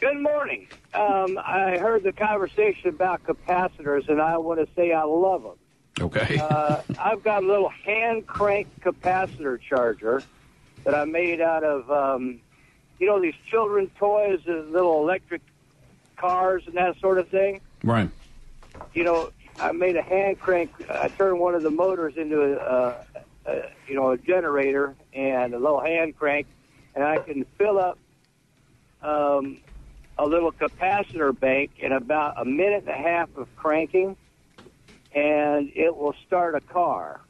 [0.00, 0.66] Good morning.
[0.94, 5.56] Um, I heard the conversation about capacitors, and I want to say I love them.
[6.00, 6.38] Okay.
[6.38, 10.22] uh, I've got a little hand crank capacitor charger
[10.84, 12.40] that I made out of um,
[13.00, 15.40] you know, these children's toys, the little electric
[16.16, 17.60] cars and that sort of thing.
[17.82, 18.10] Right.
[18.92, 20.70] You know, I made a hand crank.
[20.88, 23.06] I turned one of the motors into a, a,
[23.46, 26.46] a you know, a generator and a little hand crank,
[26.94, 27.98] and I can fill up
[29.02, 29.58] um,
[30.18, 34.16] a little capacitor bank in about a minute and a half of cranking,
[35.14, 37.22] and it will start a car.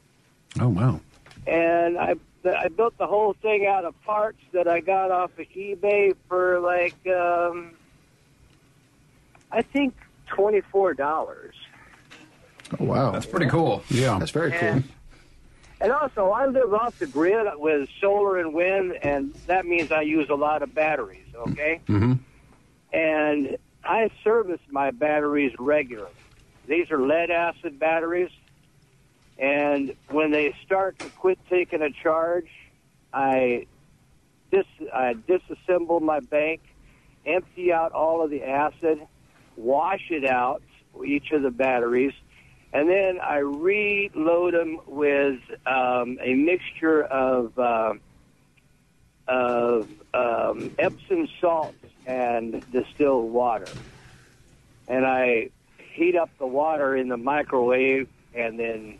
[0.59, 0.99] Oh wow!
[1.47, 5.45] And I I built the whole thing out of parts that I got off of
[5.49, 7.71] eBay for like um,
[9.51, 9.95] I think
[10.27, 11.55] twenty four dollars.
[12.79, 13.11] Oh, wow.
[13.11, 13.83] That's pretty cool.
[13.89, 14.17] Yeah.
[14.17, 14.59] That's very cool.
[14.69, 14.83] And,
[15.81, 20.01] and also, I live off the grid with solar and wind, and that means I
[20.01, 21.25] use a lot of batteries.
[21.35, 22.13] Okay, Mm-hmm.
[22.95, 26.11] and I service my batteries regularly.
[26.67, 28.29] These are lead acid batteries,
[29.41, 32.47] and when they start to quit taking a charge,
[33.11, 33.65] I
[34.51, 36.61] dis I disassemble my bank,
[37.25, 39.01] empty out all of the acid,
[39.57, 40.61] wash it out
[41.03, 42.13] each of the batteries,
[42.71, 47.93] and then I reload them with um, a mixture of uh,
[49.27, 53.67] of um, Epsom salts and distilled water,
[54.87, 55.49] and I
[55.93, 58.99] heat up the water in the microwave, and then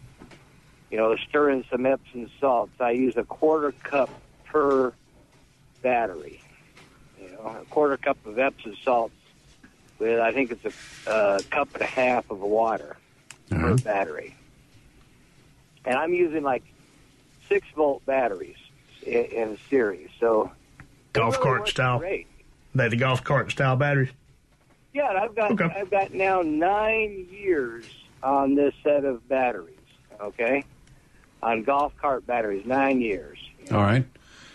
[0.91, 2.79] you know stir in some Epsom salts.
[2.79, 4.09] I use a quarter cup
[4.45, 4.93] per
[5.81, 6.41] battery.
[7.19, 9.15] You know, a quarter cup of Epsom salts
[9.97, 10.75] with I think it's
[11.07, 12.97] a uh, cup and a half of water
[13.49, 14.35] per battery.
[15.85, 16.63] And I'm using like
[17.47, 18.57] six volt batteries
[19.05, 20.09] in, in a series.
[20.19, 20.51] So
[21.13, 21.99] Golf really cart style.
[21.99, 22.27] Great.
[22.75, 24.09] They the golf cart style batteries.
[24.93, 25.73] Yeah, I've got Okay.
[25.75, 27.85] I've got now nine years
[28.21, 29.77] on this set of batteries.
[30.19, 30.63] Okay,
[31.43, 33.37] on golf cart batteries, nine years.
[33.71, 34.05] All right.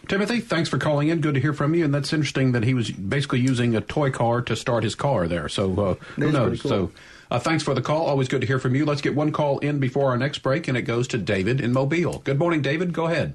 [0.08, 1.20] Timothy, thanks for calling in.
[1.20, 1.84] Good to hear from you.
[1.84, 5.26] And that's interesting that he was basically using a toy car to start his car
[5.26, 5.48] there.
[5.48, 6.62] So uh, who knows?
[6.62, 6.68] cool.
[6.68, 6.92] So
[7.30, 8.06] uh, thanks for the call.
[8.06, 8.84] Always good to hear from you.
[8.84, 11.72] Let's get one call in before our next break, and it goes to David in
[11.72, 12.20] Mobile.
[12.20, 12.92] Good morning, David.
[12.92, 13.34] Go ahead.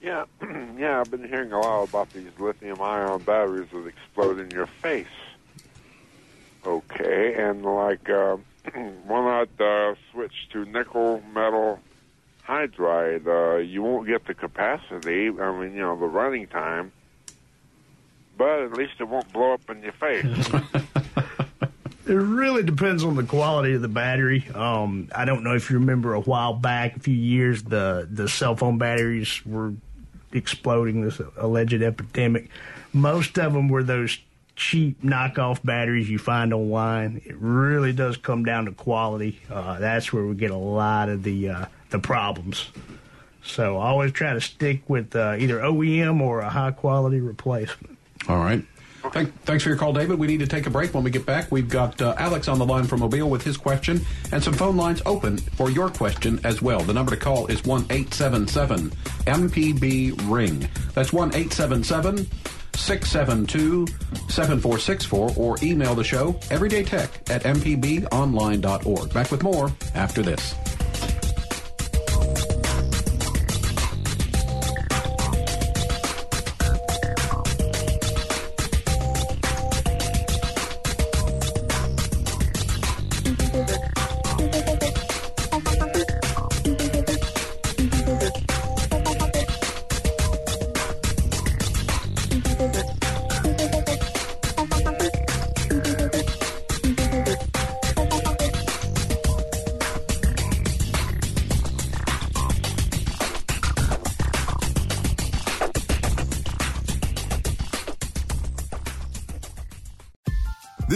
[0.00, 0.26] Yeah,
[0.78, 5.06] yeah, I've been hearing a lot about these lithium-ion batteries that explode in your face.
[6.64, 8.36] Okay, and like, uh,
[9.06, 11.80] why not uh, switch to nickel metal
[12.46, 13.26] hydride?
[13.26, 15.28] Uh, you won't get the capacity.
[15.28, 16.92] I mean, you know, the running time,
[18.36, 20.50] but at least it won't blow up in your face.
[22.06, 24.46] It really depends on the quality of the battery.
[24.54, 28.28] Um, I don't know if you remember a while back, a few years, the the
[28.28, 29.72] cell phone batteries were
[30.32, 31.00] exploding.
[31.00, 32.50] This alleged epidemic.
[32.92, 34.18] Most of them were those
[34.54, 37.22] cheap knockoff batteries you find online.
[37.24, 39.40] It really does come down to quality.
[39.50, 42.66] Uh, that's where we get a lot of the uh, the problems.
[43.44, 47.96] So I always try to stick with uh, either OEM or a high quality replacement.
[48.28, 48.64] All right.
[49.12, 50.18] Thank, thanks for your call, David.
[50.18, 50.92] We need to take a break.
[50.92, 53.56] When we get back, we've got uh, Alex on the line from Mobile with his
[53.56, 54.00] question
[54.32, 56.80] and some phone lines open for your question as well.
[56.80, 58.90] The number to call is 1 877
[59.26, 60.66] MPB Ring.
[60.94, 62.26] That's 1 877
[62.74, 63.86] 672
[64.30, 69.12] 7464 or email the show everydaytech at mpbonline.org.
[69.12, 70.54] Back with more after this.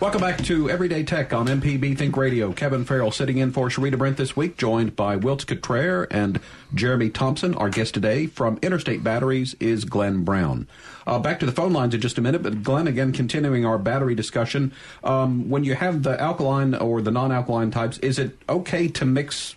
[0.00, 2.54] Welcome back to Everyday Tech on MPB Think Radio.
[2.54, 6.40] Kevin Farrell sitting in for Sharita Brent this week, joined by Wilts Cottrell and
[6.74, 7.54] Jeremy Thompson.
[7.54, 10.68] Our guest today from Interstate Batteries is Glenn Brown.
[11.06, 13.76] Uh, back to the phone lines in just a minute, but Glenn, again, continuing our
[13.76, 14.72] battery discussion.
[15.04, 19.54] Um, when you have the alkaline or the non-alkaline types, is it okay to mix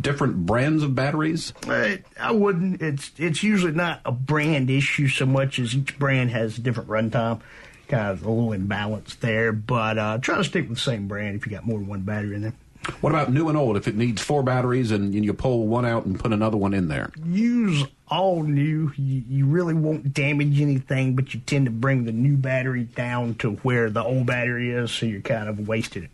[0.00, 1.52] different brands of batteries?
[1.68, 2.82] Uh, I wouldn't.
[2.82, 6.88] It's it's usually not a brand issue so much as each brand has a different
[6.88, 7.40] runtime.
[7.88, 11.36] Kind of a little imbalance there, but uh, try to stick with the same brand
[11.36, 12.54] if you got more than one battery in there.
[13.00, 13.76] What about new and old?
[13.76, 16.88] If it needs four batteries and you pull one out and put another one in
[16.88, 17.10] there?
[17.24, 18.92] Use all new.
[18.96, 23.36] You, you really won't damage anything, but you tend to bring the new battery down
[23.36, 26.10] to where the old battery is, so you're kind of wasting it.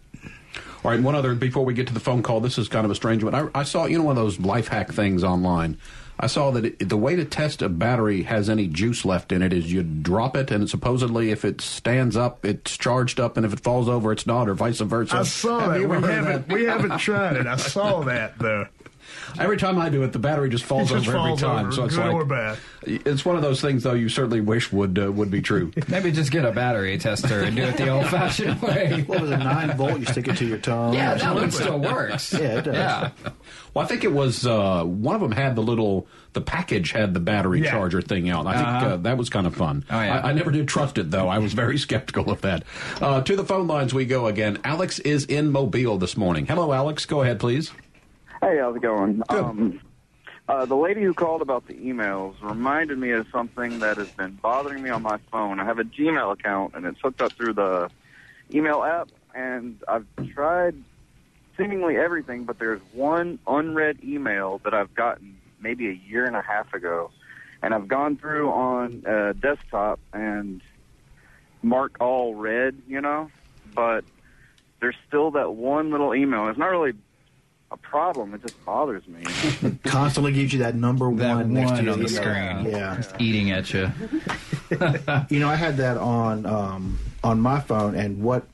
[0.83, 2.41] All right, one other before we get to the phone call.
[2.41, 3.35] This is kind of a strange one.
[3.35, 5.77] I, I saw you know one of those life hack things online.
[6.23, 9.41] I saw that it, the way to test a battery has any juice left in
[9.43, 13.47] it is you drop it, and supposedly if it stands up, it's charged up, and
[13.47, 15.17] if it falls over, it's not, or vice versa.
[15.17, 15.79] I saw Have that.
[15.79, 16.55] We ever heard of haven't that?
[16.55, 17.47] we haven't tried it.
[17.47, 18.67] I saw that though.
[19.39, 21.67] Every time I do it, the battery just falls It just over every time.
[21.67, 22.59] over, so it's good like or bad.
[22.83, 23.93] it's one of those things, though.
[23.95, 25.71] You certainly wish would uh, would be true.
[25.89, 29.03] Maybe just get a battery tester and do it the old-fashioned way.
[29.07, 29.37] What was it?
[29.39, 30.01] Nine volt.
[30.01, 30.95] You stick it to your tongue.
[30.95, 32.33] Yeah, that one still works.
[32.33, 32.75] Yeah, it does.
[32.75, 33.11] Yeah.
[33.73, 37.15] Well, I think it was uh, one of them had the little the package had
[37.15, 37.71] the battery Yeah.
[37.73, 38.47] charger thing out.
[38.47, 38.87] I think Uh-huh.
[38.87, 39.85] uh, that was kind of fun.
[39.91, 40.21] Oh, yeah.
[40.21, 41.29] I, I never did trust it though.
[41.29, 42.65] I was very skeptical of that.
[43.01, 44.59] Uh, to the phone lines we go again.
[44.65, 46.47] Alex is in Mobile this morning.
[46.47, 47.07] Hello, Alex.
[47.07, 47.71] Go ahead, please.
[48.43, 49.23] Hey, how's it going?
[49.29, 49.81] Um,
[50.49, 54.33] uh, the lady who called about the emails reminded me of something that has been
[54.41, 55.61] bothering me on my phone.
[55.61, 57.91] I have a Gmail account, and it's hooked up through the
[58.53, 60.75] email app, and I've tried
[61.59, 66.43] seemingly everything, but there's one unread email that I've gotten maybe a year and a
[66.43, 67.11] half ago,
[67.63, 70.63] and I've gone through on uh, desktop and
[71.63, 73.31] mark all read, you know,
[73.75, 74.05] but
[74.81, 76.49] there's still that one little email.
[76.49, 76.95] It's not really
[77.71, 78.35] a problem.
[78.35, 79.23] It just bothers me.
[79.85, 82.65] Constantly gives you that number That one next to one your on the screen.
[82.65, 82.97] Yeah.
[82.97, 83.91] Just eating at you.
[85.29, 88.45] you know, I had that on um, on my phone, and what,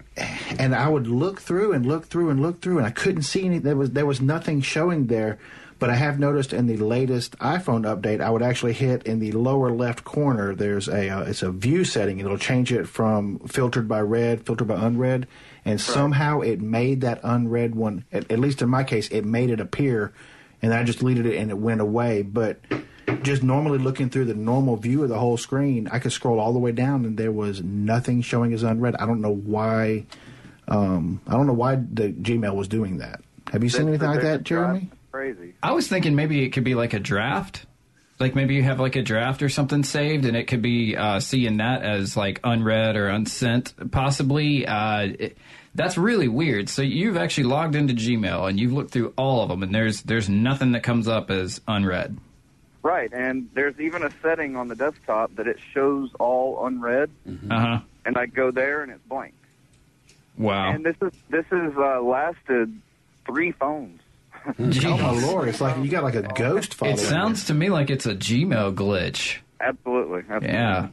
[0.59, 3.45] and I would look through and look through and look through, and I couldn't see
[3.45, 3.59] any.
[3.59, 5.39] There was there was nothing showing there.
[5.79, 9.33] But I have noticed in the latest iPhone update, I would actually hit in the
[9.33, 10.55] lower left corner.
[10.55, 12.19] There's a uh, it's a view setting.
[12.19, 15.27] It'll change it from filtered by read, filtered by unread,
[15.67, 18.05] and somehow it made that unread one.
[18.13, 20.15] At, at least in my case, it made it appear,
[20.63, 22.23] and I just deleted it and it went away.
[22.23, 22.61] But
[23.23, 26.53] just normally looking through the normal view of the whole screen, I could scroll all
[26.53, 28.95] the way down and there was nothing showing as unread.
[28.97, 30.07] I don't know why.
[30.69, 33.21] Um, I don't know why the Gmail was doing that.
[33.53, 34.91] Have you seen anything like that, Jeremy?
[35.11, 35.55] Crazy.
[35.63, 37.66] I was thinking maybe it could be like a draft.
[38.19, 41.21] Like maybe you have like a draft or something saved, and it could be uh,
[41.21, 44.67] seeing that as like unread or unsent, possibly.
[44.67, 45.37] Uh, it,
[45.75, 46.71] that's really weird.
[46.71, 50.01] So you've actually logged into Gmail and you've looked through all of them, and there's
[50.03, 52.17] there's nothing that comes up as unread.
[52.83, 57.11] Right, and there's even a setting on the desktop that it shows all unread,
[57.51, 57.81] Uh huh.
[58.07, 59.35] and I go there and it's blank.
[60.39, 60.71] Wow.
[60.71, 62.81] And this is this has uh, lasted
[63.27, 64.01] three phones.
[64.59, 65.49] Oh my lord!
[65.49, 66.97] It's like you got like a ghost following.
[66.97, 69.39] It sounds to me like it's a Gmail glitch.
[69.61, 70.21] Absolutely.
[70.21, 70.49] absolutely.
[70.49, 70.89] Yeah.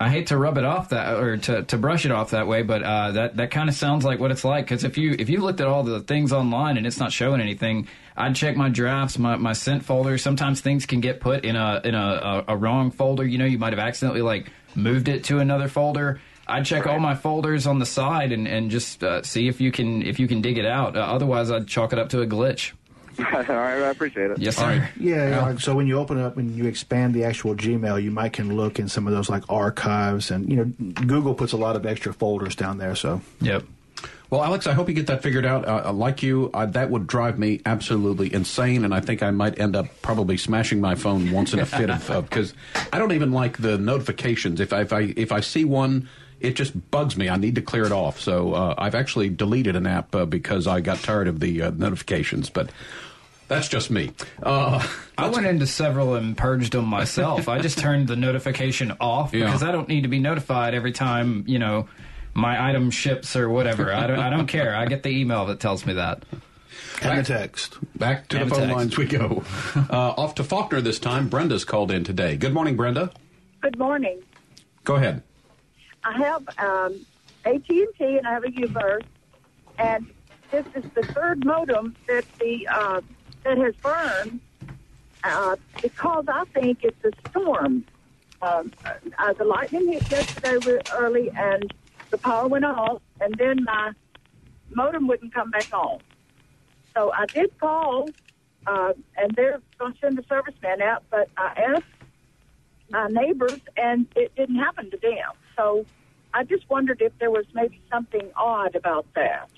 [0.00, 2.62] I hate to rub it off that or to, to brush it off that way,
[2.62, 4.64] but uh, that that kind of sounds like what it's like.
[4.64, 7.40] Because if you if you looked at all the things online and it's not showing
[7.40, 10.16] anything, I'd check my drafts, my, my sent folder.
[10.16, 13.26] Sometimes things can get put in a in a, a, a wrong folder.
[13.26, 16.20] You know, you might have accidentally like moved it to another folder.
[16.46, 19.72] I'd check all my folders on the side and and just uh, see if you
[19.72, 20.96] can if you can dig it out.
[20.96, 22.72] Uh, otherwise, I'd chalk it up to a glitch.
[23.24, 24.38] all right, I appreciate it.
[24.38, 24.88] Yes, sir.
[24.98, 28.02] Yeah, yeah, like, so when you open it up and you expand the actual Gmail,
[28.02, 30.64] you might can look in some of those like archives, and you know
[31.06, 32.94] Google puts a lot of extra folders down there.
[32.94, 33.64] So Yep.
[34.30, 35.66] Well, Alex, I hope you get that figured out.
[35.66, 39.58] Uh, like you, uh, that would drive me absolutely insane, and I think I might
[39.58, 42.52] end up probably smashing my phone once in a fit of because
[42.92, 44.60] I don't even like the notifications.
[44.60, 47.30] If I, if I if I see one, it just bugs me.
[47.30, 48.20] I need to clear it off.
[48.20, 51.70] So uh, I've actually deleted an app uh, because I got tired of the uh,
[51.70, 52.50] notifications.
[52.50, 52.70] But
[53.48, 54.12] that's just me.
[54.42, 57.48] Uh, I went into several and purged them myself.
[57.48, 59.46] I just turned the notification off Yeah.
[59.46, 61.88] because I don't need to be notified every time you know
[62.34, 63.92] my item ships or whatever.
[63.92, 64.18] I don't.
[64.20, 64.74] I don't care.
[64.76, 66.24] I get the email that tells me that.
[67.02, 67.78] and the text.
[67.98, 68.76] Back to And the phone text.
[68.76, 69.42] lines we go.
[69.74, 71.28] Uh, off to Falkner this time.
[71.28, 72.36] Brenda's called in today.
[72.36, 73.10] Good morning, Brenda.
[73.60, 74.20] Good morning.
[74.84, 75.22] Go ahead.
[76.04, 77.04] I have um,
[77.44, 79.02] AT&T and I have a UVerse,
[79.78, 80.06] and
[80.50, 83.00] this is the third modem that the uh,
[83.44, 84.40] that has burned
[85.24, 87.84] uh, because I think it's a storm.
[88.40, 88.72] Um,
[89.18, 91.72] uh, the lightning hit yesterday early, and
[92.10, 93.92] the power went off, and then my
[94.70, 95.98] modem wouldn't come back on.
[96.94, 98.08] So I did call,
[98.66, 101.84] uh, and they're going to send a serviceman out, but I asked
[102.90, 105.32] my neighbors, and it didn't happen to them.
[105.56, 105.84] So
[106.32, 109.50] I just wondered if there was maybe something odd about that.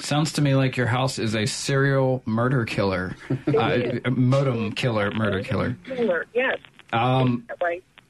[0.00, 3.14] Sounds to me like your house is a serial murder killer,
[3.58, 3.78] uh,
[4.10, 5.76] modem killer, murder killer.
[5.84, 6.58] Killer, yes.
[6.92, 7.46] Um,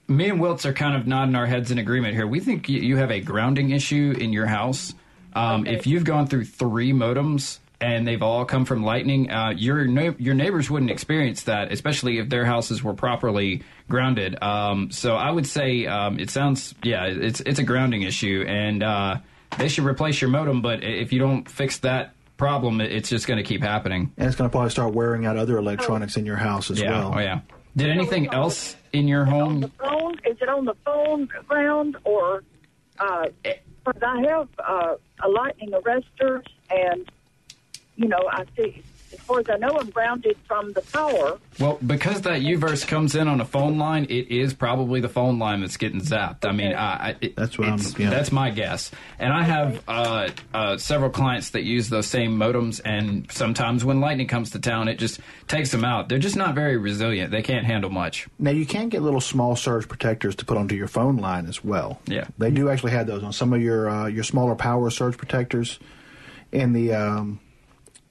[0.09, 2.26] me and Wiltz are kind of nodding our heads in agreement here.
[2.26, 4.94] We think you, you have a grounding issue in your house.
[5.35, 9.85] Um, If you've gone through three modems and they've all come from lightning, uh, your
[10.18, 14.42] your neighbors wouldn't experience that, especially if their houses were properly grounded.
[14.42, 18.82] Um, so I would say um, it sounds yeah, it's it's a grounding issue, and
[18.82, 19.16] uh,
[19.59, 20.62] they should replace your modem.
[20.62, 24.12] But if you don't fix that problem, it's just going to keep happening.
[24.16, 26.90] And it's going to probably start wearing out other electronics in your house as yeah.
[26.90, 27.12] well.
[27.14, 27.40] Oh yeah.
[27.76, 29.70] Did anything else in your home?
[29.78, 30.14] Phone?
[30.26, 32.42] Is it on the phone ground or?
[32.98, 33.26] Uh,
[34.03, 37.11] I have uh, a lightning arrestor, and
[37.96, 38.82] you know I see
[39.13, 41.39] as far as I know, I'm grounded from the power.
[41.59, 45.39] Well, because that UVerse comes in on a phone line, it is probably the phone
[45.39, 46.45] line that's getting zapped.
[46.45, 48.03] I mean, I, I, that's what it's, I'm.
[48.03, 48.11] Yeah.
[48.11, 48.91] That's my guess.
[49.19, 54.01] And I have uh, uh, several clients that use those same modems, and sometimes when
[54.01, 56.09] lightning comes to town, it just takes them out.
[56.09, 57.31] They're just not very resilient.
[57.33, 58.29] They can't handle much.
[58.39, 61.65] Now you can get little small surge protectors to put onto your phone line as
[61.65, 62.01] well.
[62.07, 62.27] Yeah.
[62.39, 65.79] they do actually have those on some of your uh, your smaller power surge protectors
[66.53, 66.95] in the.
[66.95, 67.41] Um,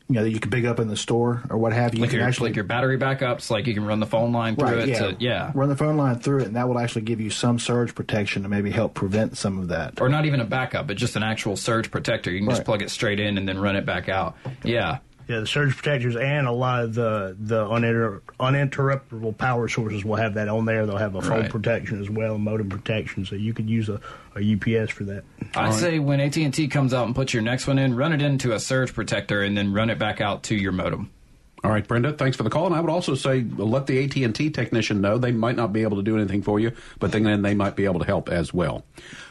[0.10, 2.01] you know that you can pick up in the store or what have you.
[2.01, 4.32] Like you your, can actually like your battery backups, like you can run the phone
[4.32, 4.89] line through right, it.
[4.89, 4.99] yeah.
[4.99, 5.51] To, yeah.
[5.53, 8.41] run the phone line through it, and that will actually give you some surge protection
[8.41, 10.01] to maybe help prevent some of that.
[10.01, 12.32] Or not even a backup, but just an actual surge protector.
[12.32, 14.36] You can just plug it straight in and then run it back out.
[14.64, 14.97] Yeah.
[15.30, 20.15] Yeah, the surge protectors and a lot of the the uninter- uninterruptible power sources will
[20.15, 20.88] have that on there.
[20.88, 21.49] They'll have a phone Right.
[21.51, 24.01] protection as well, modem protection, so you could use a,
[24.36, 25.23] a UPS for that.
[25.55, 28.11] I'd say when AT and T comes out and puts your next one in, run
[28.11, 31.11] it into a surge protector and then run it back out to your modem.
[31.63, 32.65] All right, Brenda, thanks for the call.
[32.65, 35.71] And I would also say let the AT and T technician know they might not
[35.71, 38.30] be able to do anything for you, but then they might be able to help
[38.30, 38.84] as well.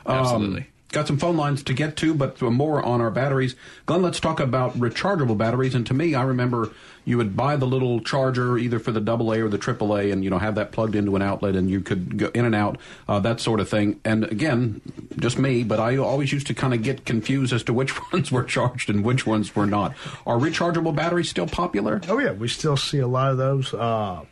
[0.07, 0.67] Um, Absolutely.
[0.91, 3.55] Got some phone lines to get to, but more on our batteries.
[3.87, 5.75] Glenn, let's talk about rechargeable batteries.
[5.75, 6.71] And to me, I remember
[7.05, 10.31] you would buy the little charger either for the AA or the AAA, and you
[10.31, 12.79] know have that plugged into an outlet, and you could go in and out,
[13.09, 14.01] uh, that sort of thing.
[14.05, 14.81] And again,
[15.17, 18.31] just me, but I always used to kind of get confused as to which ones
[18.31, 19.95] were charged and which ones were not.
[20.27, 22.01] Are rechargeable batteries still popular?
[22.09, 23.73] Oh yeah, we still see a lot of those.
[23.73, 24.25] Uh,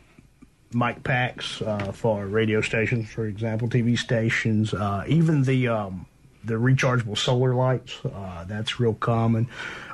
[0.73, 6.05] mic packs uh, for radio stations, for example, TV stations, uh, even the um,
[6.47, 7.97] the rechargeable solar lights.
[8.03, 9.47] Uh, that's real common.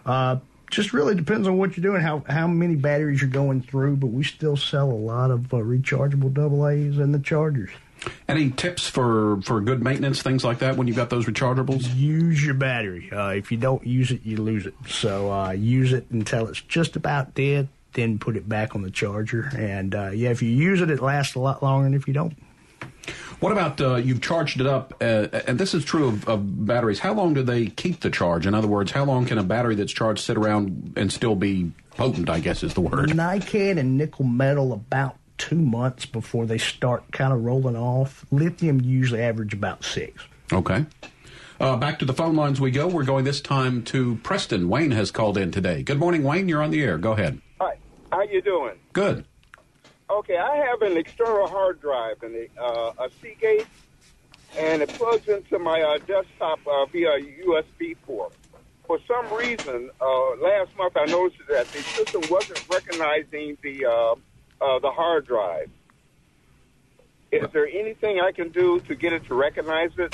[0.06, 0.38] Uh,
[0.72, 3.98] just really depends on what you're doing, how how many batteries you're going through.
[3.98, 7.70] But we still sell a lot of uh, rechargeable AA's and the chargers.
[8.28, 11.96] Any tips for, for good maintenance, things like that, when you've got those rechargeables?
[11.96, 13.10] Use your battery.
[13.12, 14.74] Uh, if you don't use it, you lose it.
[14.90, 17.70] So uh, use it until it's just about dead.
[17.94, 19.52] Then put it back on the charger.
[19.56, 22.14] And uh, yeah, if you use it, it lasts a lot longer than if you
[22.14, 22.36] don't.
[23.40, 27.00] What about uh, you've charged it up, uh, and this is true of, of batteries.
[27.00, 28.46] How long do they keep the charge?
[28.48, 31.72] In other words, how long can a battery that's charged sit around and still be
[31.92, 32.30] potent?
[32.30, 33.10] I guess is the word.
[33.10, 38.26] NiCad and nickel metal about two months before they start kind of rolling off.
[38.32, 40.24] Lithium usually average about six.
[40.52, 40.86] Okay.
[41.60, 42.88] Uh, back to the phone lines we go.
[42.88, 44.70] We're going this time to Preston.
[44.70, 45.84] Wayne has called in today.
[45.84, 46.48] Good morning, Wayne.
[46.50, 46.98] You're on the air.
[46.98, 47.42] Go ahead.
[47.60, 47.78] Hi,
[48.12, 48.76] how you doing?
[48.94, 49.26] Good.
[50.10, 53.68] Okay, I have an external hard drive and uh, a Seagate,
[54.58, 58.34] and it plugs into my uh, desktop uh, via USB port.
[58.86, 64.16] For some reason, uh, last month I noticed that the system wasn't recognizing the uh,
[64.62, 65.70] uh, the hard drive.
[67.32, 70.14] Is there anything I can do to get it to recognize it?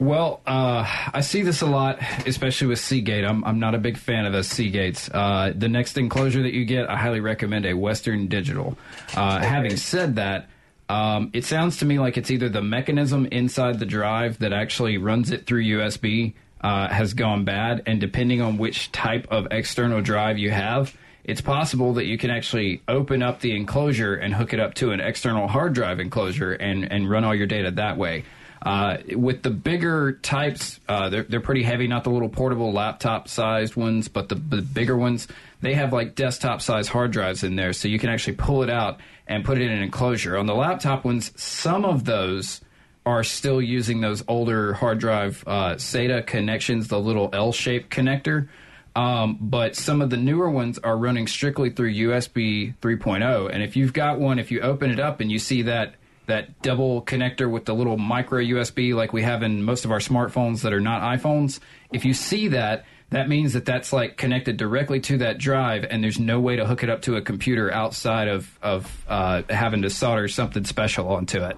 [0.00, 3.22] Well, uh, I see this a lot, especially with Seagate.
[3.22, 5.10] I'm, I'm not a big fan of those Seagates.
[5.12, 8.78] Uh, the next enclosure that you get, I highly recommend a Western Digital.
[9.14, 10.48] Uh, Having said that,
[10.88, 14.96] um, it sounds to me like it's either the mechanism inside the drive that actually
[14.96, 16.32] runs it through USB
[16.62, 21.42] uh, has gone bad, and depending on which type of external drive you have, it's
[21.42, 25.00] possible that you can actually open up the enclosure and hook it up to an
[25.00, 28.24] external hard drive enclosure and, and run all your data that way.
[28.62, 33.26] Uh, with the bigger types, uh, they're, they're pretty heavy, not the little portable laptop
[33.26, 35.28] sized ones, but the, the bigger ones,
[35.62, 38.68] they have like desktop sized hard drives in there, so you can actually pull it
[38.68, 40.36] out and put it in an enclosure.
[40.36, 42.60] On the laptop ones, some of those
[43.06, 48.48] are still using those older hard drive uh, SATA connections, the little L shaped connector.
[48.94, 53.50] Um, but some of the newer ones are running strictly through USB 3.0.
[53.50, 55.94] And if you've got one, if you open it up and you see that
[56.30, 59.98] that double connector with the little micro USB like we have in most of our
[59.98, 61.60] smartphones that are not iPhones,
[61.92, 66.02] if you see that, that means that that's like connected directly to that drive, and
[66.02, 69.82] there's no way to hook it up to a computer outside of of uh, having
[69.82, 71.56] to solder something special onto it.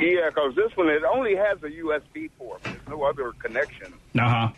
[0.00, 2.62] Yeah, because this one it only has a USB port.
[2.64, 3.92] There's no other connection.
[4.18, 4.48] Uh huh.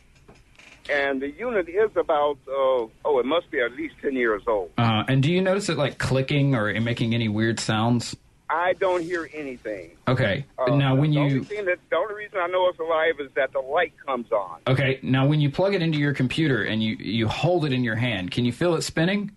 [0.89, 4.71] and the unit is about uh, oh, it must be at least ten years old.
[4.79, 8.15] Uh, and do you notice it like clicking or making any weird sounds?
[8.55, 9.91] I don't hear anything.
[10.07, 10.47] Okay.
[10.59, 13.15] Uh, now when the only you thing that the only reason I know it's alive
[13.19, 14.61] is that the light comes on.
[14.69, 17.83] okay now when you plug it into your computer and you you hold it in
[17.83, 19.33] your hand, can you feel it spinning?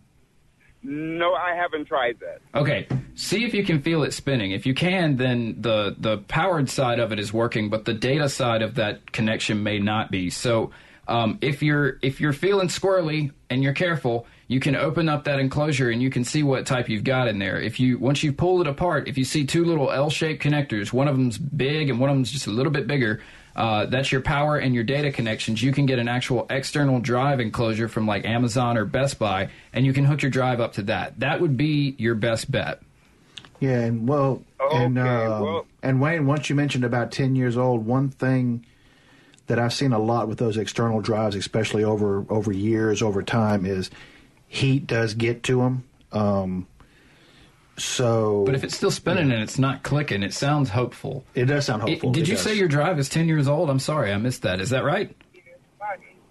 [0.84, 2.40] No, I haven't tried that.
[2.58, 4.52] Okay, see if you can feel it spinning.
[4.52, 8.30] If you can, then the the powered side of it is working, but the data
[8.30, 10.30] side of that connection may not be.
[10.30, 10.72] So
[11.08, 15.40] um, if you're if you're feeling squirrely and you're careful, you can open up that
[15.40, 17.60] enclosure and you can see what type you've got in there.
[17.60, 21.08] If you once you pull it apart, if you see two little L-shaped connectors, one
[21.08, 23.22] of them's big and one of them's just a little bit bigger.
[23.56, 25.64] Uh, that's your power and your data connections.
[25.64, 29.84] You can get an actual external drive enclosure from like Amazon or Best Buy, and
[29.86, 31.20] you can hook your drive up to that.
[31.20, 32.82] That would be your best bet.
[33.60, 37.86] Yeah, and well, and uh, well- and Wayne, once you mentioned about ten years old,
[37.86, 38.64] one thing
[39.48, 43.66] that I've seen a lot with those external drives, especially over over years, over time,
[43.66, 43.90] is
[44.48, 45.84] heat does get to them.
[46.12, 46.68] Um,
[47.78, 51.24] so, But if it's still spinning and it's not clicking, it sounds hopeful.
[51.36, 52.12] It does sound hopeful.
[52.12, 52.44] did It you does.
[52.44, 53.70] say your drive is 10 years old?
[53.70, 54.60] I'm sorry, I missed that.
[54.60, 55.16] Is that right?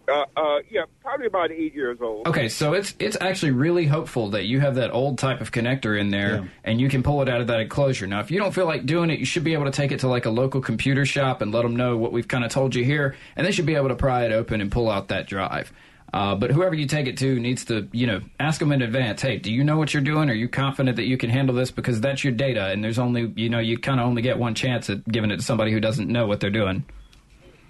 [0.08, 2.28] Uh, uh, yeah, probably about eight years old.
[2.28, 5.98] Okay, so it's it's actually really hopeful that you have that old type of connector
[5.98, 8.06] in there and you can pull it out of that enclosure.
[8.06, 9.98] Now, if you don't feel like doing it, you should be able to take it
[10.00, 12.76] to like a local computer shop and let them know what we've kind of told
[12.76, 15.26] you here, and they should be able to pry it open and pull out that
[15.26, 15.72] drive.
[16.16, 19.20] Uh, but whoever you take it to needs to, you know, ask them in advance.
[19.20, 20.30] Hey, do you know what you're doing?
[20.30, 21.70] Are you confident that you can handle this?
[21.70, 24.54] Because that's your data, and there's only, you know, you kind of only get one
[24.54, 26.86] chance at giving it to somebody who doesn't know what they're doing.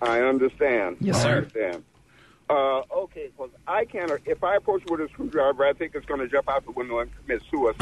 [0.01, 0.99] I understand.
[1.01, 1.37] Yes, I sir.
[1.39, 1.85] understand.
[2.49, 4.11] Uh, okay, because I can't.
[4.25, 7.01] If I approach with a screwdriver, I think it's going to jump out the window
[7.01, 7.81] and commit suicide.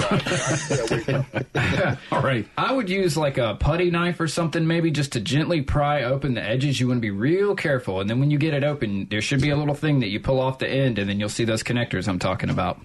[2.12, 2.48] All right.
[2.56, 6.32] I would use like a putty knife or something, maybe just to gently pry open
[6.32, 6.80] the edges.
[6.80, 8.00] You want to be real careful.
[8.00, 10.18] And then when you get it open, there should be a little thing that you
[10.18, 12.80] pull off the end, and then you'll see those connectors I'm talking about.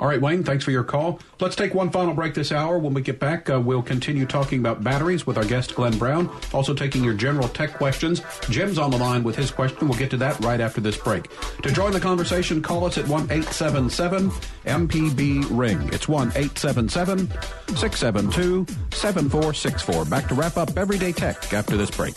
[0.00, 1.20] All right, Wayne, thanks for your call.
[1.40, 2.78] Let's take one final break this hour.
[2.78, 6.28] When we get back, uh, we'll continue talking about batteries with our guest, Glenn Brown.
[6.52, 8.20] Also taking your general tech questions.
[8.50, 9.88] Jim's on the line with his question.
[9.88, 11.28] We'll get to that right after this break.
[11.62, 14.30] To join the conversation, call us at 1 877
[14.64, 15.88] MPB Ring.
[15.92, 17.30] It's 1 877
[17.76, 20.04] 672 7464.
[20.06, 22.14] Back to wrap up Everyday Tech after this break.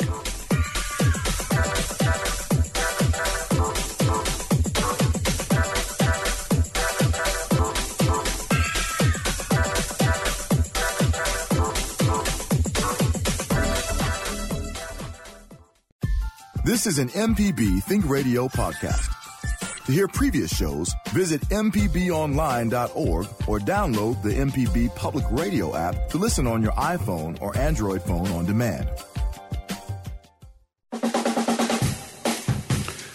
[16.68, 19.08] This is an MPB Think Radio podcast.
[19.86, 26.46] To hear previous shows, visit MPBOnline.org or download the MPB Public Radio app to listen
[26.46, 28.90] on your iPhone or Android phone on demand.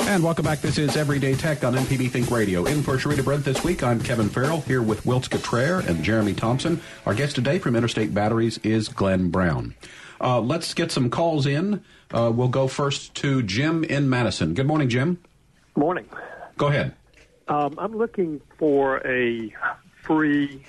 [0.09, 0.63] And welcome back.
[0.63, 2.65] This is Everyday Tech on MPB Think Radio.
[2.65, 6.33] In for Sharita Brent this week, I'm Kevin Farrell here with Wilts Cottrell and Jeremy
[6.33, 6.81] Thompson.
[7.05, 9.75] Our guest today from Interstate Batteries is Glenn Brown.
[10.23, 11.83] Uh, let's get some calls in.
[12.13, 14.55] Uh, we'll go first to Jim in Madison.
[14.55, 15.19] Good morning, Jim.
[15.75, 16.09] Morning.
[16.57, 16.95] Go ahead.
[17.49, 19.53] Um, I'm looking for a
[20.03, 20.63] free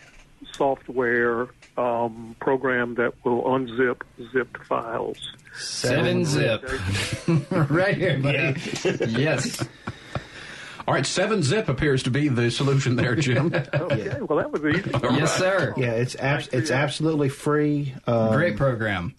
[0.53, 1.47] software
[1.77, 4.01] um, program that will unzip
[4.31, 5.17] zipped files.
[5.55, 6.63] Seven zip.
[7.69, 8.59] right here, buddy.
[9.07, 9.63] yes.
[10.85, 13.53] All right, 7-Zip appears to be the solution there, Jim.
[13.73, 14.91] okay, well, that was easy.
[15.15, 15.73] Yes, sir.
[15.77, 17.93] Yeah, it's abs- it's absolutely free.
[18.05, 19.15] Um, Great program.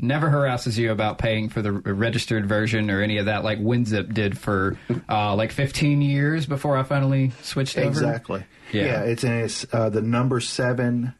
[0.00, 4.14] Never harasses you about paying for the registered version or any of that, like WinZip
[4.14, 4.78] did for
[5.08, 7.88] uh, like 15 years before I finally switched over.
[7.88, 8.44] Exactly.
[8.72, 8.84] Yeah.
[8.84, 11.14] Yeah, it's and it's uh, the number seven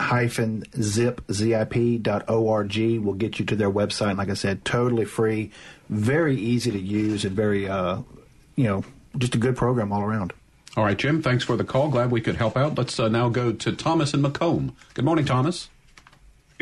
[0.00, 4.10] hyphen zip zip dot org will get you to their website.
[4.10, 5.50] And like I said, totally free,
[5.88, 8.02] very easy to use, and very uh,
[8.56, 8.84] you know
[9.18, 10.32] just a good program all around.
[10.76, 11.88] All right, Jim, thanks for the call.
[11.90, 12.78] Glad we could help out.
[12.78, 14.72] Let's uh, now go to Thomas and McComb.
[14.94, 15.68] Good morning, Thomas.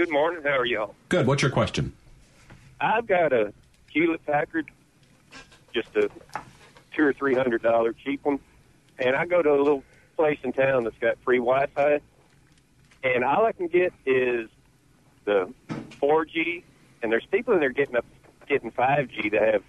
[0.01, 0.43] Good morning.
[0.43, 0.95] How are y'all?
[1.11, 1.27] Good.
[1.27, 1.93] What's your question?
[2.81, 3.53] I've got a
[3.91, 4.71] Hewlett Packard,
[5.75, 6.09] just a
[6.97, 8.41] two or three hundred dollar cheap one,
[8.99, 9.85] and I go to a little
[10.17, 12.01] place in town that's got free Wi-Fi,
[13.05, 14.49] and all I can get is
[15.27, 15.53] the
[16.01, 16.63] 4G,
[17.03, 18.07] and there's people in there getting up
[18.49, 19.63] getting 5G that have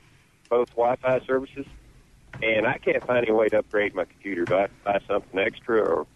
[0.50, 1.66] both Wi-Fi services,
[2.42, 4.46] and I can't find any way to upgrade my computer.
[4.46, 6.08] Do I have to buy something extra or?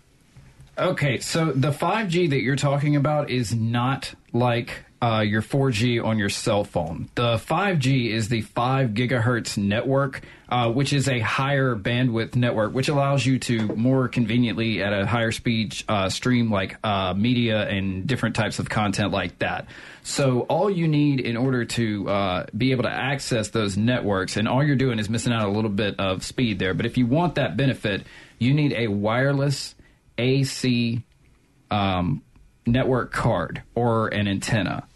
[0.78, 6.20] Okay, so the 5G that you're talking about is not like uh, your 4G on
[6.20, 7.08] your cell phone.
[7.16, 12.90] The 5G is the 5 gigahertz network, uh, which is a higher bandwidth network, which
[12.90, 18.06] allows you to more conveniently at a higher speed uh, stream like uh, media and
[18.06, 19.68] different types of content like that.
[20.04, 24.46] So all you need in order to uh, be able to access those networks, and
[24.46, 26.74] all you're doing is missing out a little bit of speed there.
[26.74, 28.04] But if you want that benefit,
[28.40, 29.75] you need a wireless
[30.18, 31.04] AC
[31.72, 32.22] um,
[32.66, 34.88] network card or an antenna.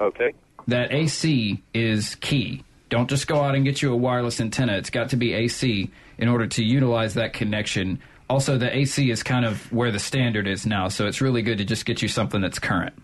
[0.00, 0.32] Okay.
[0.66, 2.62] That AC is key.
[2.88, 4.76] Don't just go out and get you a wireless antenna.
[4.76, 8.00] It's got to be AC in order to utilize that connection.
[8.28, 11.58] Also, the AC is kind of where the standard is now, so it's really good
[11.58, 12.94] to just get you something that's current.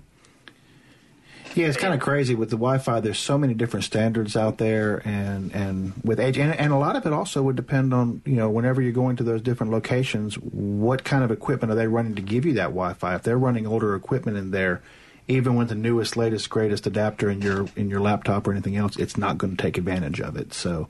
[1.57, 3.01] Yeah, it's kind of crazy with the Wi-Fi.
[3.01, 6.95] There's so many different standards out there, and and with age, and, and a lot
[6.95, 10.37] of it also would depend on you know whenever you're going to those different locations,
[10.37, 13.17] what kind of equipment are they running to give you that Wi-Fi?
[13.17, 14.81] If they're running older equipment in there,
[15.27, 18.97] even with the newest, latest, greatest adapter in your in your laptop or anything else,
[18.97, 20.55] it's not going to take advantage of it.
[20.55, 20.89] So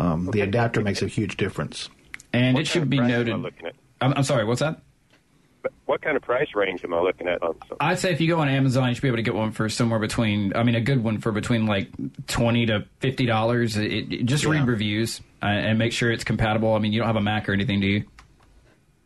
[0.00, 1.88] um, the adapter makes a huge difference.
[2.32, 3.36] And What it should be price am I noted.
[3.38, 3.74] looking at?
[4.00, 4.80] I'm, I'm sorry, what's that?
[5.86, 7.76] What kind of price range am I looking at on some?
[7.80, 9.68] I'd say if you go on Amazon, you should be able to get one for
[9.68, 10.54] somewhere between.
[10.56, 11.88] I mean, a good one for between like
[12.26, 13.76] twenty to fifty dollars.
[13.76, 16.74] It, it- just read reviews uh, and make sure it's compatible.
[16.74, 18.04] I mean, you don't have a Mac or anything, do you?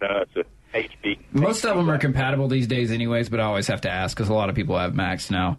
[0.01, 0.45] No, it's a
[0.79, 1.19] HP.
[1.33, 3.29] Most of them are compatible these days, anyways.
[3.29, 5.59] But I always have to ask because a lot of people have Macs now.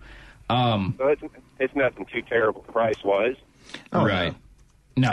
[0.49, 1.21] Um, So it's
[1.59, 3.35] it's nothing too terrible price wise.
[3.91, 4.31] Oh, right.
[4.31, 4.35] No,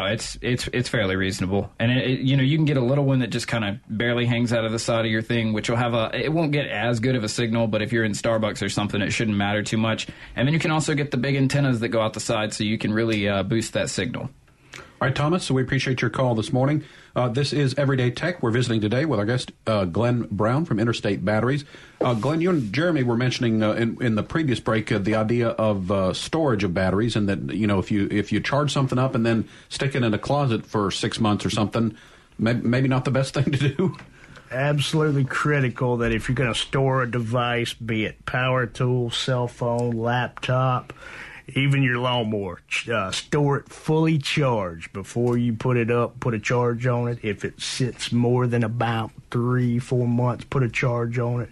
[0.06, 3.04] it's it's it's fairly reasonable, and it, it- you know you can get a little
[3.04, 5.68] one that just kind of barely hangs out of the side of your thing, which
[5.68, 8.12] will have a it won't get as good of a signal, but if you're in
[8.12, 10.06] Starbucks or something, it shouldn't matter too much.
[10.36, 12.64] And then you can also get the big antennas that go out the side, so
[12.64, 14.30] you can really uh, boost that signal.
[14.76, 16.82] All right, Thomas, so we appreciate your call this morning.
[17.16, 18.42] Uh, this is Everyday Tech.
[18.42, 21.64] We're visiting today with our guest, uh, Glenn Brown from Interstate Batteries.
[22.00, 25.14] Uh, Glenn, you and Jeremy were mentioning uh, in, in the previous break uh, the
[25.14, 28.72] idea of uh, storage of batteries, and that you know if you if you charge
[28.72, 31.96] something up and then stick it in a closet for six months or something,
[32.36, 33.96] may, maybe not the best thing to do.
[34.50, 39.46] absolutely critical that if you're going to store a device, be it power tool, cell
[39.46, 40.92] phone, laptop,
[41.48, 46.18] even your lawnmower, uh, store it fully charged before you put it up.
[46.20, 47.18] Put a charge on it.
[47.22, 51.50] If it sits more than about three, four months, put a charge on it.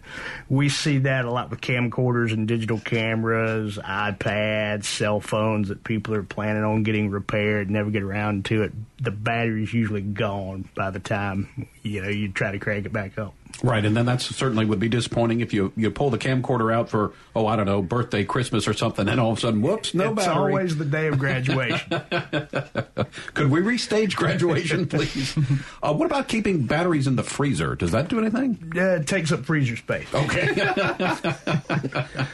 [0.48, 6.14] We see that a lot with camcorders and digital cameras, iPads, cell phones that people
[6.14, 8.72] are planning on getting repaired, never get around to it.
[9.02, 13.18] The battery's usually gone by the time you know you try to crank it back
[13.18, 13.34] up.
[13.62, 16.88] Right, and then that certainly would be disappointing if you you pull the camcorder out
[16.88, 19.92] for oh I don't know birthday, Christmas or something, and all of a sudden whoops,
[19.92, 20.52] no it's battery.
[20.52, 21.88] always the day of graduation.
[23.34, 25.36] Could we restage graduation, please?
[25.82, 27.71] uh, what about keeping batteries in the freezer?
[27.76, 28.72] Does that do anything?
[28.74, 30.06] Yeah, it takes up freezer space.
[30.12, 30.48] Okay.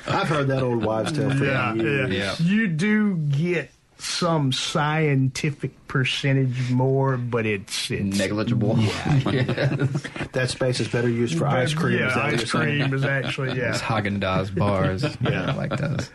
[0.06, 2.10] I've heard that old wives' tale for yeah, years.
[2.12, 2.34] yeah.
[2.38, 8.76] You do get some scientific percentage more, but it's, it's negligible.
[10.32, 11.98] That space is better used for ice cream.
[11.98, 13.70] Yeah, is ice cream is actually yeah.
[13.70, 15.04] It's Haagen Dazs bars.
[15.20, 16.10] yeah, like those.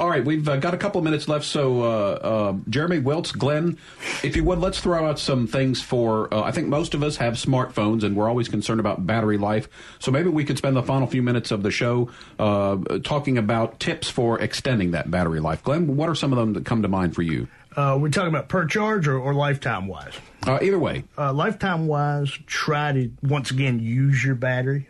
[0.00, 1.44] All right, we've uh, got a couple of minutes left.
[1.44, 3.76] So, uh, uh, Jeremy, Wiltz, Glenn,
[4.24, 6.32] if you would, let's throw out some things for.
[6.32, 9.68] Uh, I think most of us have smartphones, and we're always concerned about battery life.
[9.98, 13.78] So maybe we could spend the final few minutes of the show uh, talking about
[13.78, 15.62] tips for extending that battery life.
[15.62, 17.46] Glenn, what are some of them that come to mind for you?
[17.76, 20.14] Uh, we're talking about per charge or, or lifetime wise.
[20.46, 24.86] Uh, either way, uh, lifetime wise, try to once again use your battery.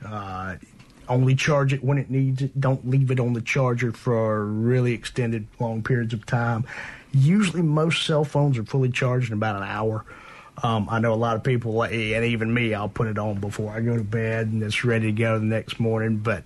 [1.11, 2.59] Only charge it when it needs it.
[2.59, 6.65] Don't leave it on the charger for really extended long periods of time.
[7.13, 10.05] Usually, most cell phones are fully charged in about an hour.
[10.63, 13.73] Um, I know a lot of people, and even me, I'll put it on before
[13.73, 16.19] I go to bed, and it's ready to go the next morning.
[16.19, 16.45] But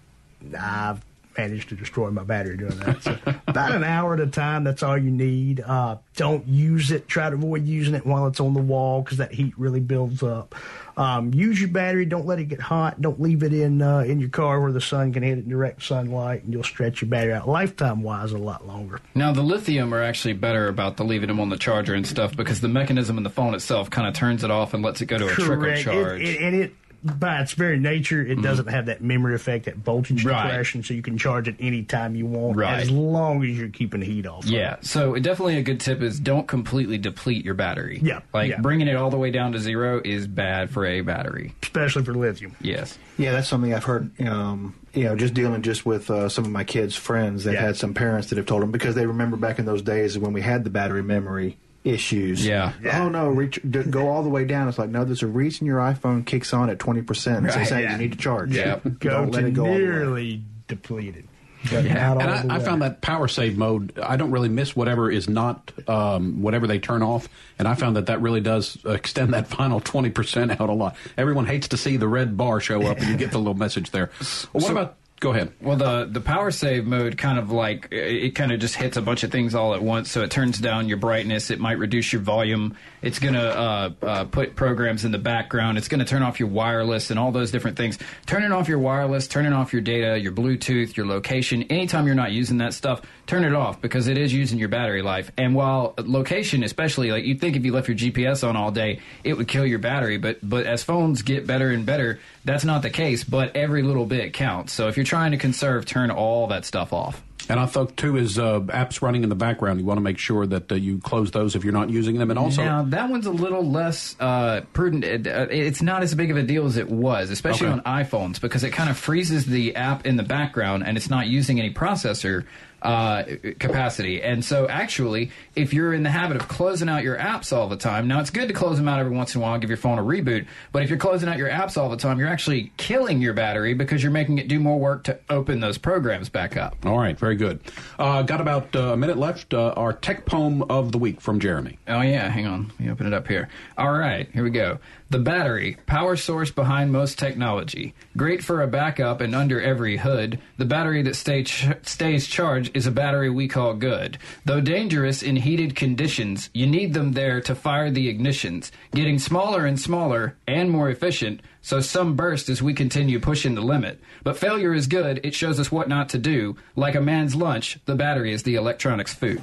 [0.58, 1.04] I've
[1.36, 3.02] managed to destroy my battery doing that.
[3.02, 5.60] So about an hour at a time, that's all you need.
[5.60, 7.08] Uh, don't use it.
[7.08, 10.22] Try to avoid using it while it's on the wall because that heat really builds
[10.22, 10.54] up.
[10.96, 12.04] Um, use your battery.
[12.06, 13.00] Don't let it get hot.
[13.00, 15.48] Don't leave it in uh, in your car where the sun can hit it in
[15.48, 19.00] direct sunlight, and you'll stretch your battery out lifetime wise a lot longer.
[19.14, 22.36] Now the lithium are actually better about the leaving them on the charger and stuff
[22.36, 25.06] because the mechanism in the phone itself kind of turns it off and lets it
[25.06, 25.80] go to a trickle Correct.
[25.80, 26.20] It- charge.
[26.22, 26.74] it- and it,
[27.04, 30.42] by its very nature, it doesn't have that memory effect, that voltage Right.
[30.44, 32.80] depression, so you can charge it any time you want, Right.
[32.80, 34.44] as long as you're keeping the heat off.
[34.44, 34.54] of it.
[34.54, 38.00] Yeah, so definitely a good tip is don't completely deplete your battery.
[38.02, 38.60] Yeah, like yeah.
[38.60, 42.14] bringing it all the way down to zero is bad for a battery, especially for
[42.14, 42.56] lithium.
[42.62, 42.98] Yes.
[43.18, 44.10] Yeah, that's something I've heard.
[44.26, 47.44] Um, you know, just dealing just with uh, some of my kids' friends.
[47.44, 47.60] They've Yeah.
[47.66, 50.32] had some parents that have told them because they remember back in those days when
[50.32, 52.44] we had the battery memory issues.
[52.46, 52.72] Yeah.
[52.92, 53.60] Oh no, reach,
[53.90, 54.68] go all the way down.
[54.68, 57.50] It's like no, there's a reason your iPhone kicks on at twenty percent.
[57.52, 57.92] So Right, saying yeah.
[57.92, 58.56] you need to charge.
[58.56, 59.62] Yeah, go Don't let to it go.
[59.62, 59.78] all the way.
[59.80, 61.28] nearly depleted.
[61.70, 62.12] Yeah.
[62.12, 63.98] And I, I found that power save mode.
[64.02, 67.26] I don't really miss whatever is not um, whatever they turn off,
[67.58, 70.94] and I found that that really does extend that final twenty percent out a lot.
[71.16, 73.92] Everyone hates to see the red bar show up, and you get the little message
[73.92, 74.10] there.
[74.20, 74.96] Well, what So- about?
[75.24, 75.54] Go ahead.
[75.62, 79.00] Well, the the power save mode kind of like it kind of just hits a
[79.00, 80.10] bunch of things all at once.
[80.10, 81.48] So it turns down your brightness.
[81.48, 82.76] It might reduce your volume.
[83.00, 85.78] It's gonna uh, uh, put programs in the background.
[85.78, 87.98] It's gonna turn off your wireless and all those different things.
[88.26, 91.62] Turning off your wireless, turning off your data, your Bluetooth, your location.
[91.70, 95.00] Anytime you're not using that stuff, turn it off because it is using your battery
[95.00, 95.32] life.
[95.38, 99.00] And while location, especially like you'd think if you left your GPS on all day,
[99.22, 100.18] it would kill your battery.
[100.18, 103.24] But but as phones get better and better, that's not the case.
[103.24, 104.72] But every little bit counts.
[104.72, 107.22] So if you're trying to conserve, turn all that stuff off.
[107.46, 109.78] And I thought too is uh, apps running in the background.
[109.78, 112.30] You want to make sure that uh, you close those if you're not using them,
[112.30, 115.04] and also now that one's a little less uh, prudent.
[115.04, 117.80] It, uh, it's not as big of a deal as it was, especially Okay.
[117.84, 121.26] on iPhones, because it kind of freezes the app in the background and it's not
[121.26, 122.46] using any processor
[122.84, 123.24] uh,
[123.58, 124.22] capacity.
[124.22, 127.76] And so, actually, if you're in the habit of closing out your apps all the
[127.76, 129.76] time, now it's good to close them out every once in a while, give your
[129.76, 130.46] phone a reboot.
[130.70, 133.74] But if you're closing out your apps all the time, you're actually killing your battery
[133.74, 136.76] because you're making it do more work to open those programs back up.
[136.84, 137.60] All right, very good.
[137.98, 139.54] Uh, got about uh, a minute left.
[139.54, 141.78] Uh, our tech poem of the week from Jeremy.
[141.88, 142.66] Oh yeah, hang on.
[142.68, 143.48] Let me open it up here.
[143.78, 144.78] All right, here we go.
[145.14, 147.94] The battery, power source behind most technology.
[148.16, 150.40] Great for a backup and under every hood.
[150.56, 154.18] The battery that stay ch- stays charged is a battery we call good.
[154.44, 159.66] Though dangerous in heated conditions, you need them there to fire the ignitions, getting smaller
[159.66, 161.42] and smaller and more efficient.
[161.62, 164.00] So some burst as we continue pushing the limit.
[164.24, 165.20] But failure is good.
[165.22, 166.56] It shows us what not to do.
[166.74, 169.40] Like a man's lunch, the battery is the electronics food.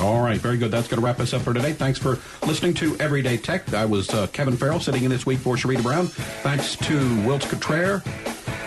[0.00, 0.70] All right, very good.
[0.70, 1.72] That's going to wrap us up for today.
[1.72, 3.72] Thanks for listening to Everyday Tech.
[3.74, 6.06] I was uh, Kevin Farrell sitting in this week for Sharita Brown.
[6.06, 8.00] Thanks to Wilt Cottrell.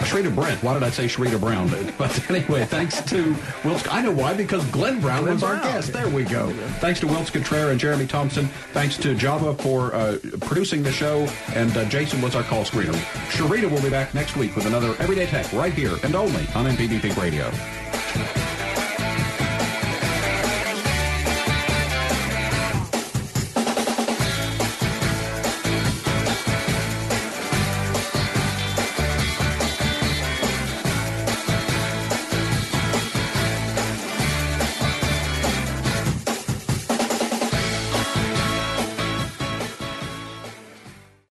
[0.01, 0.61] Sharita Brent.
[0.63, 1.69] Why did I say Sharita Brown?
[1.97, 3.93] But anyway, thanks to Wilt.
[3.93, 5.93] I know why, because Glenn Brown Glenn was our guest.
[5.93, 6.51] There we go.
[6.79, 8.47] Thanks to Wilt Cottrell and Jeremy Thompson.
[8.73, 11.27] Thanks to Java for uh, producing the show.
[11.53, 12.93] And uh, Jason was our call screener.
[13.29, 16.65] Sharita will be back next week with another Everyday Tech right here and only on
[16.65, 17.51] MPB Think Radio.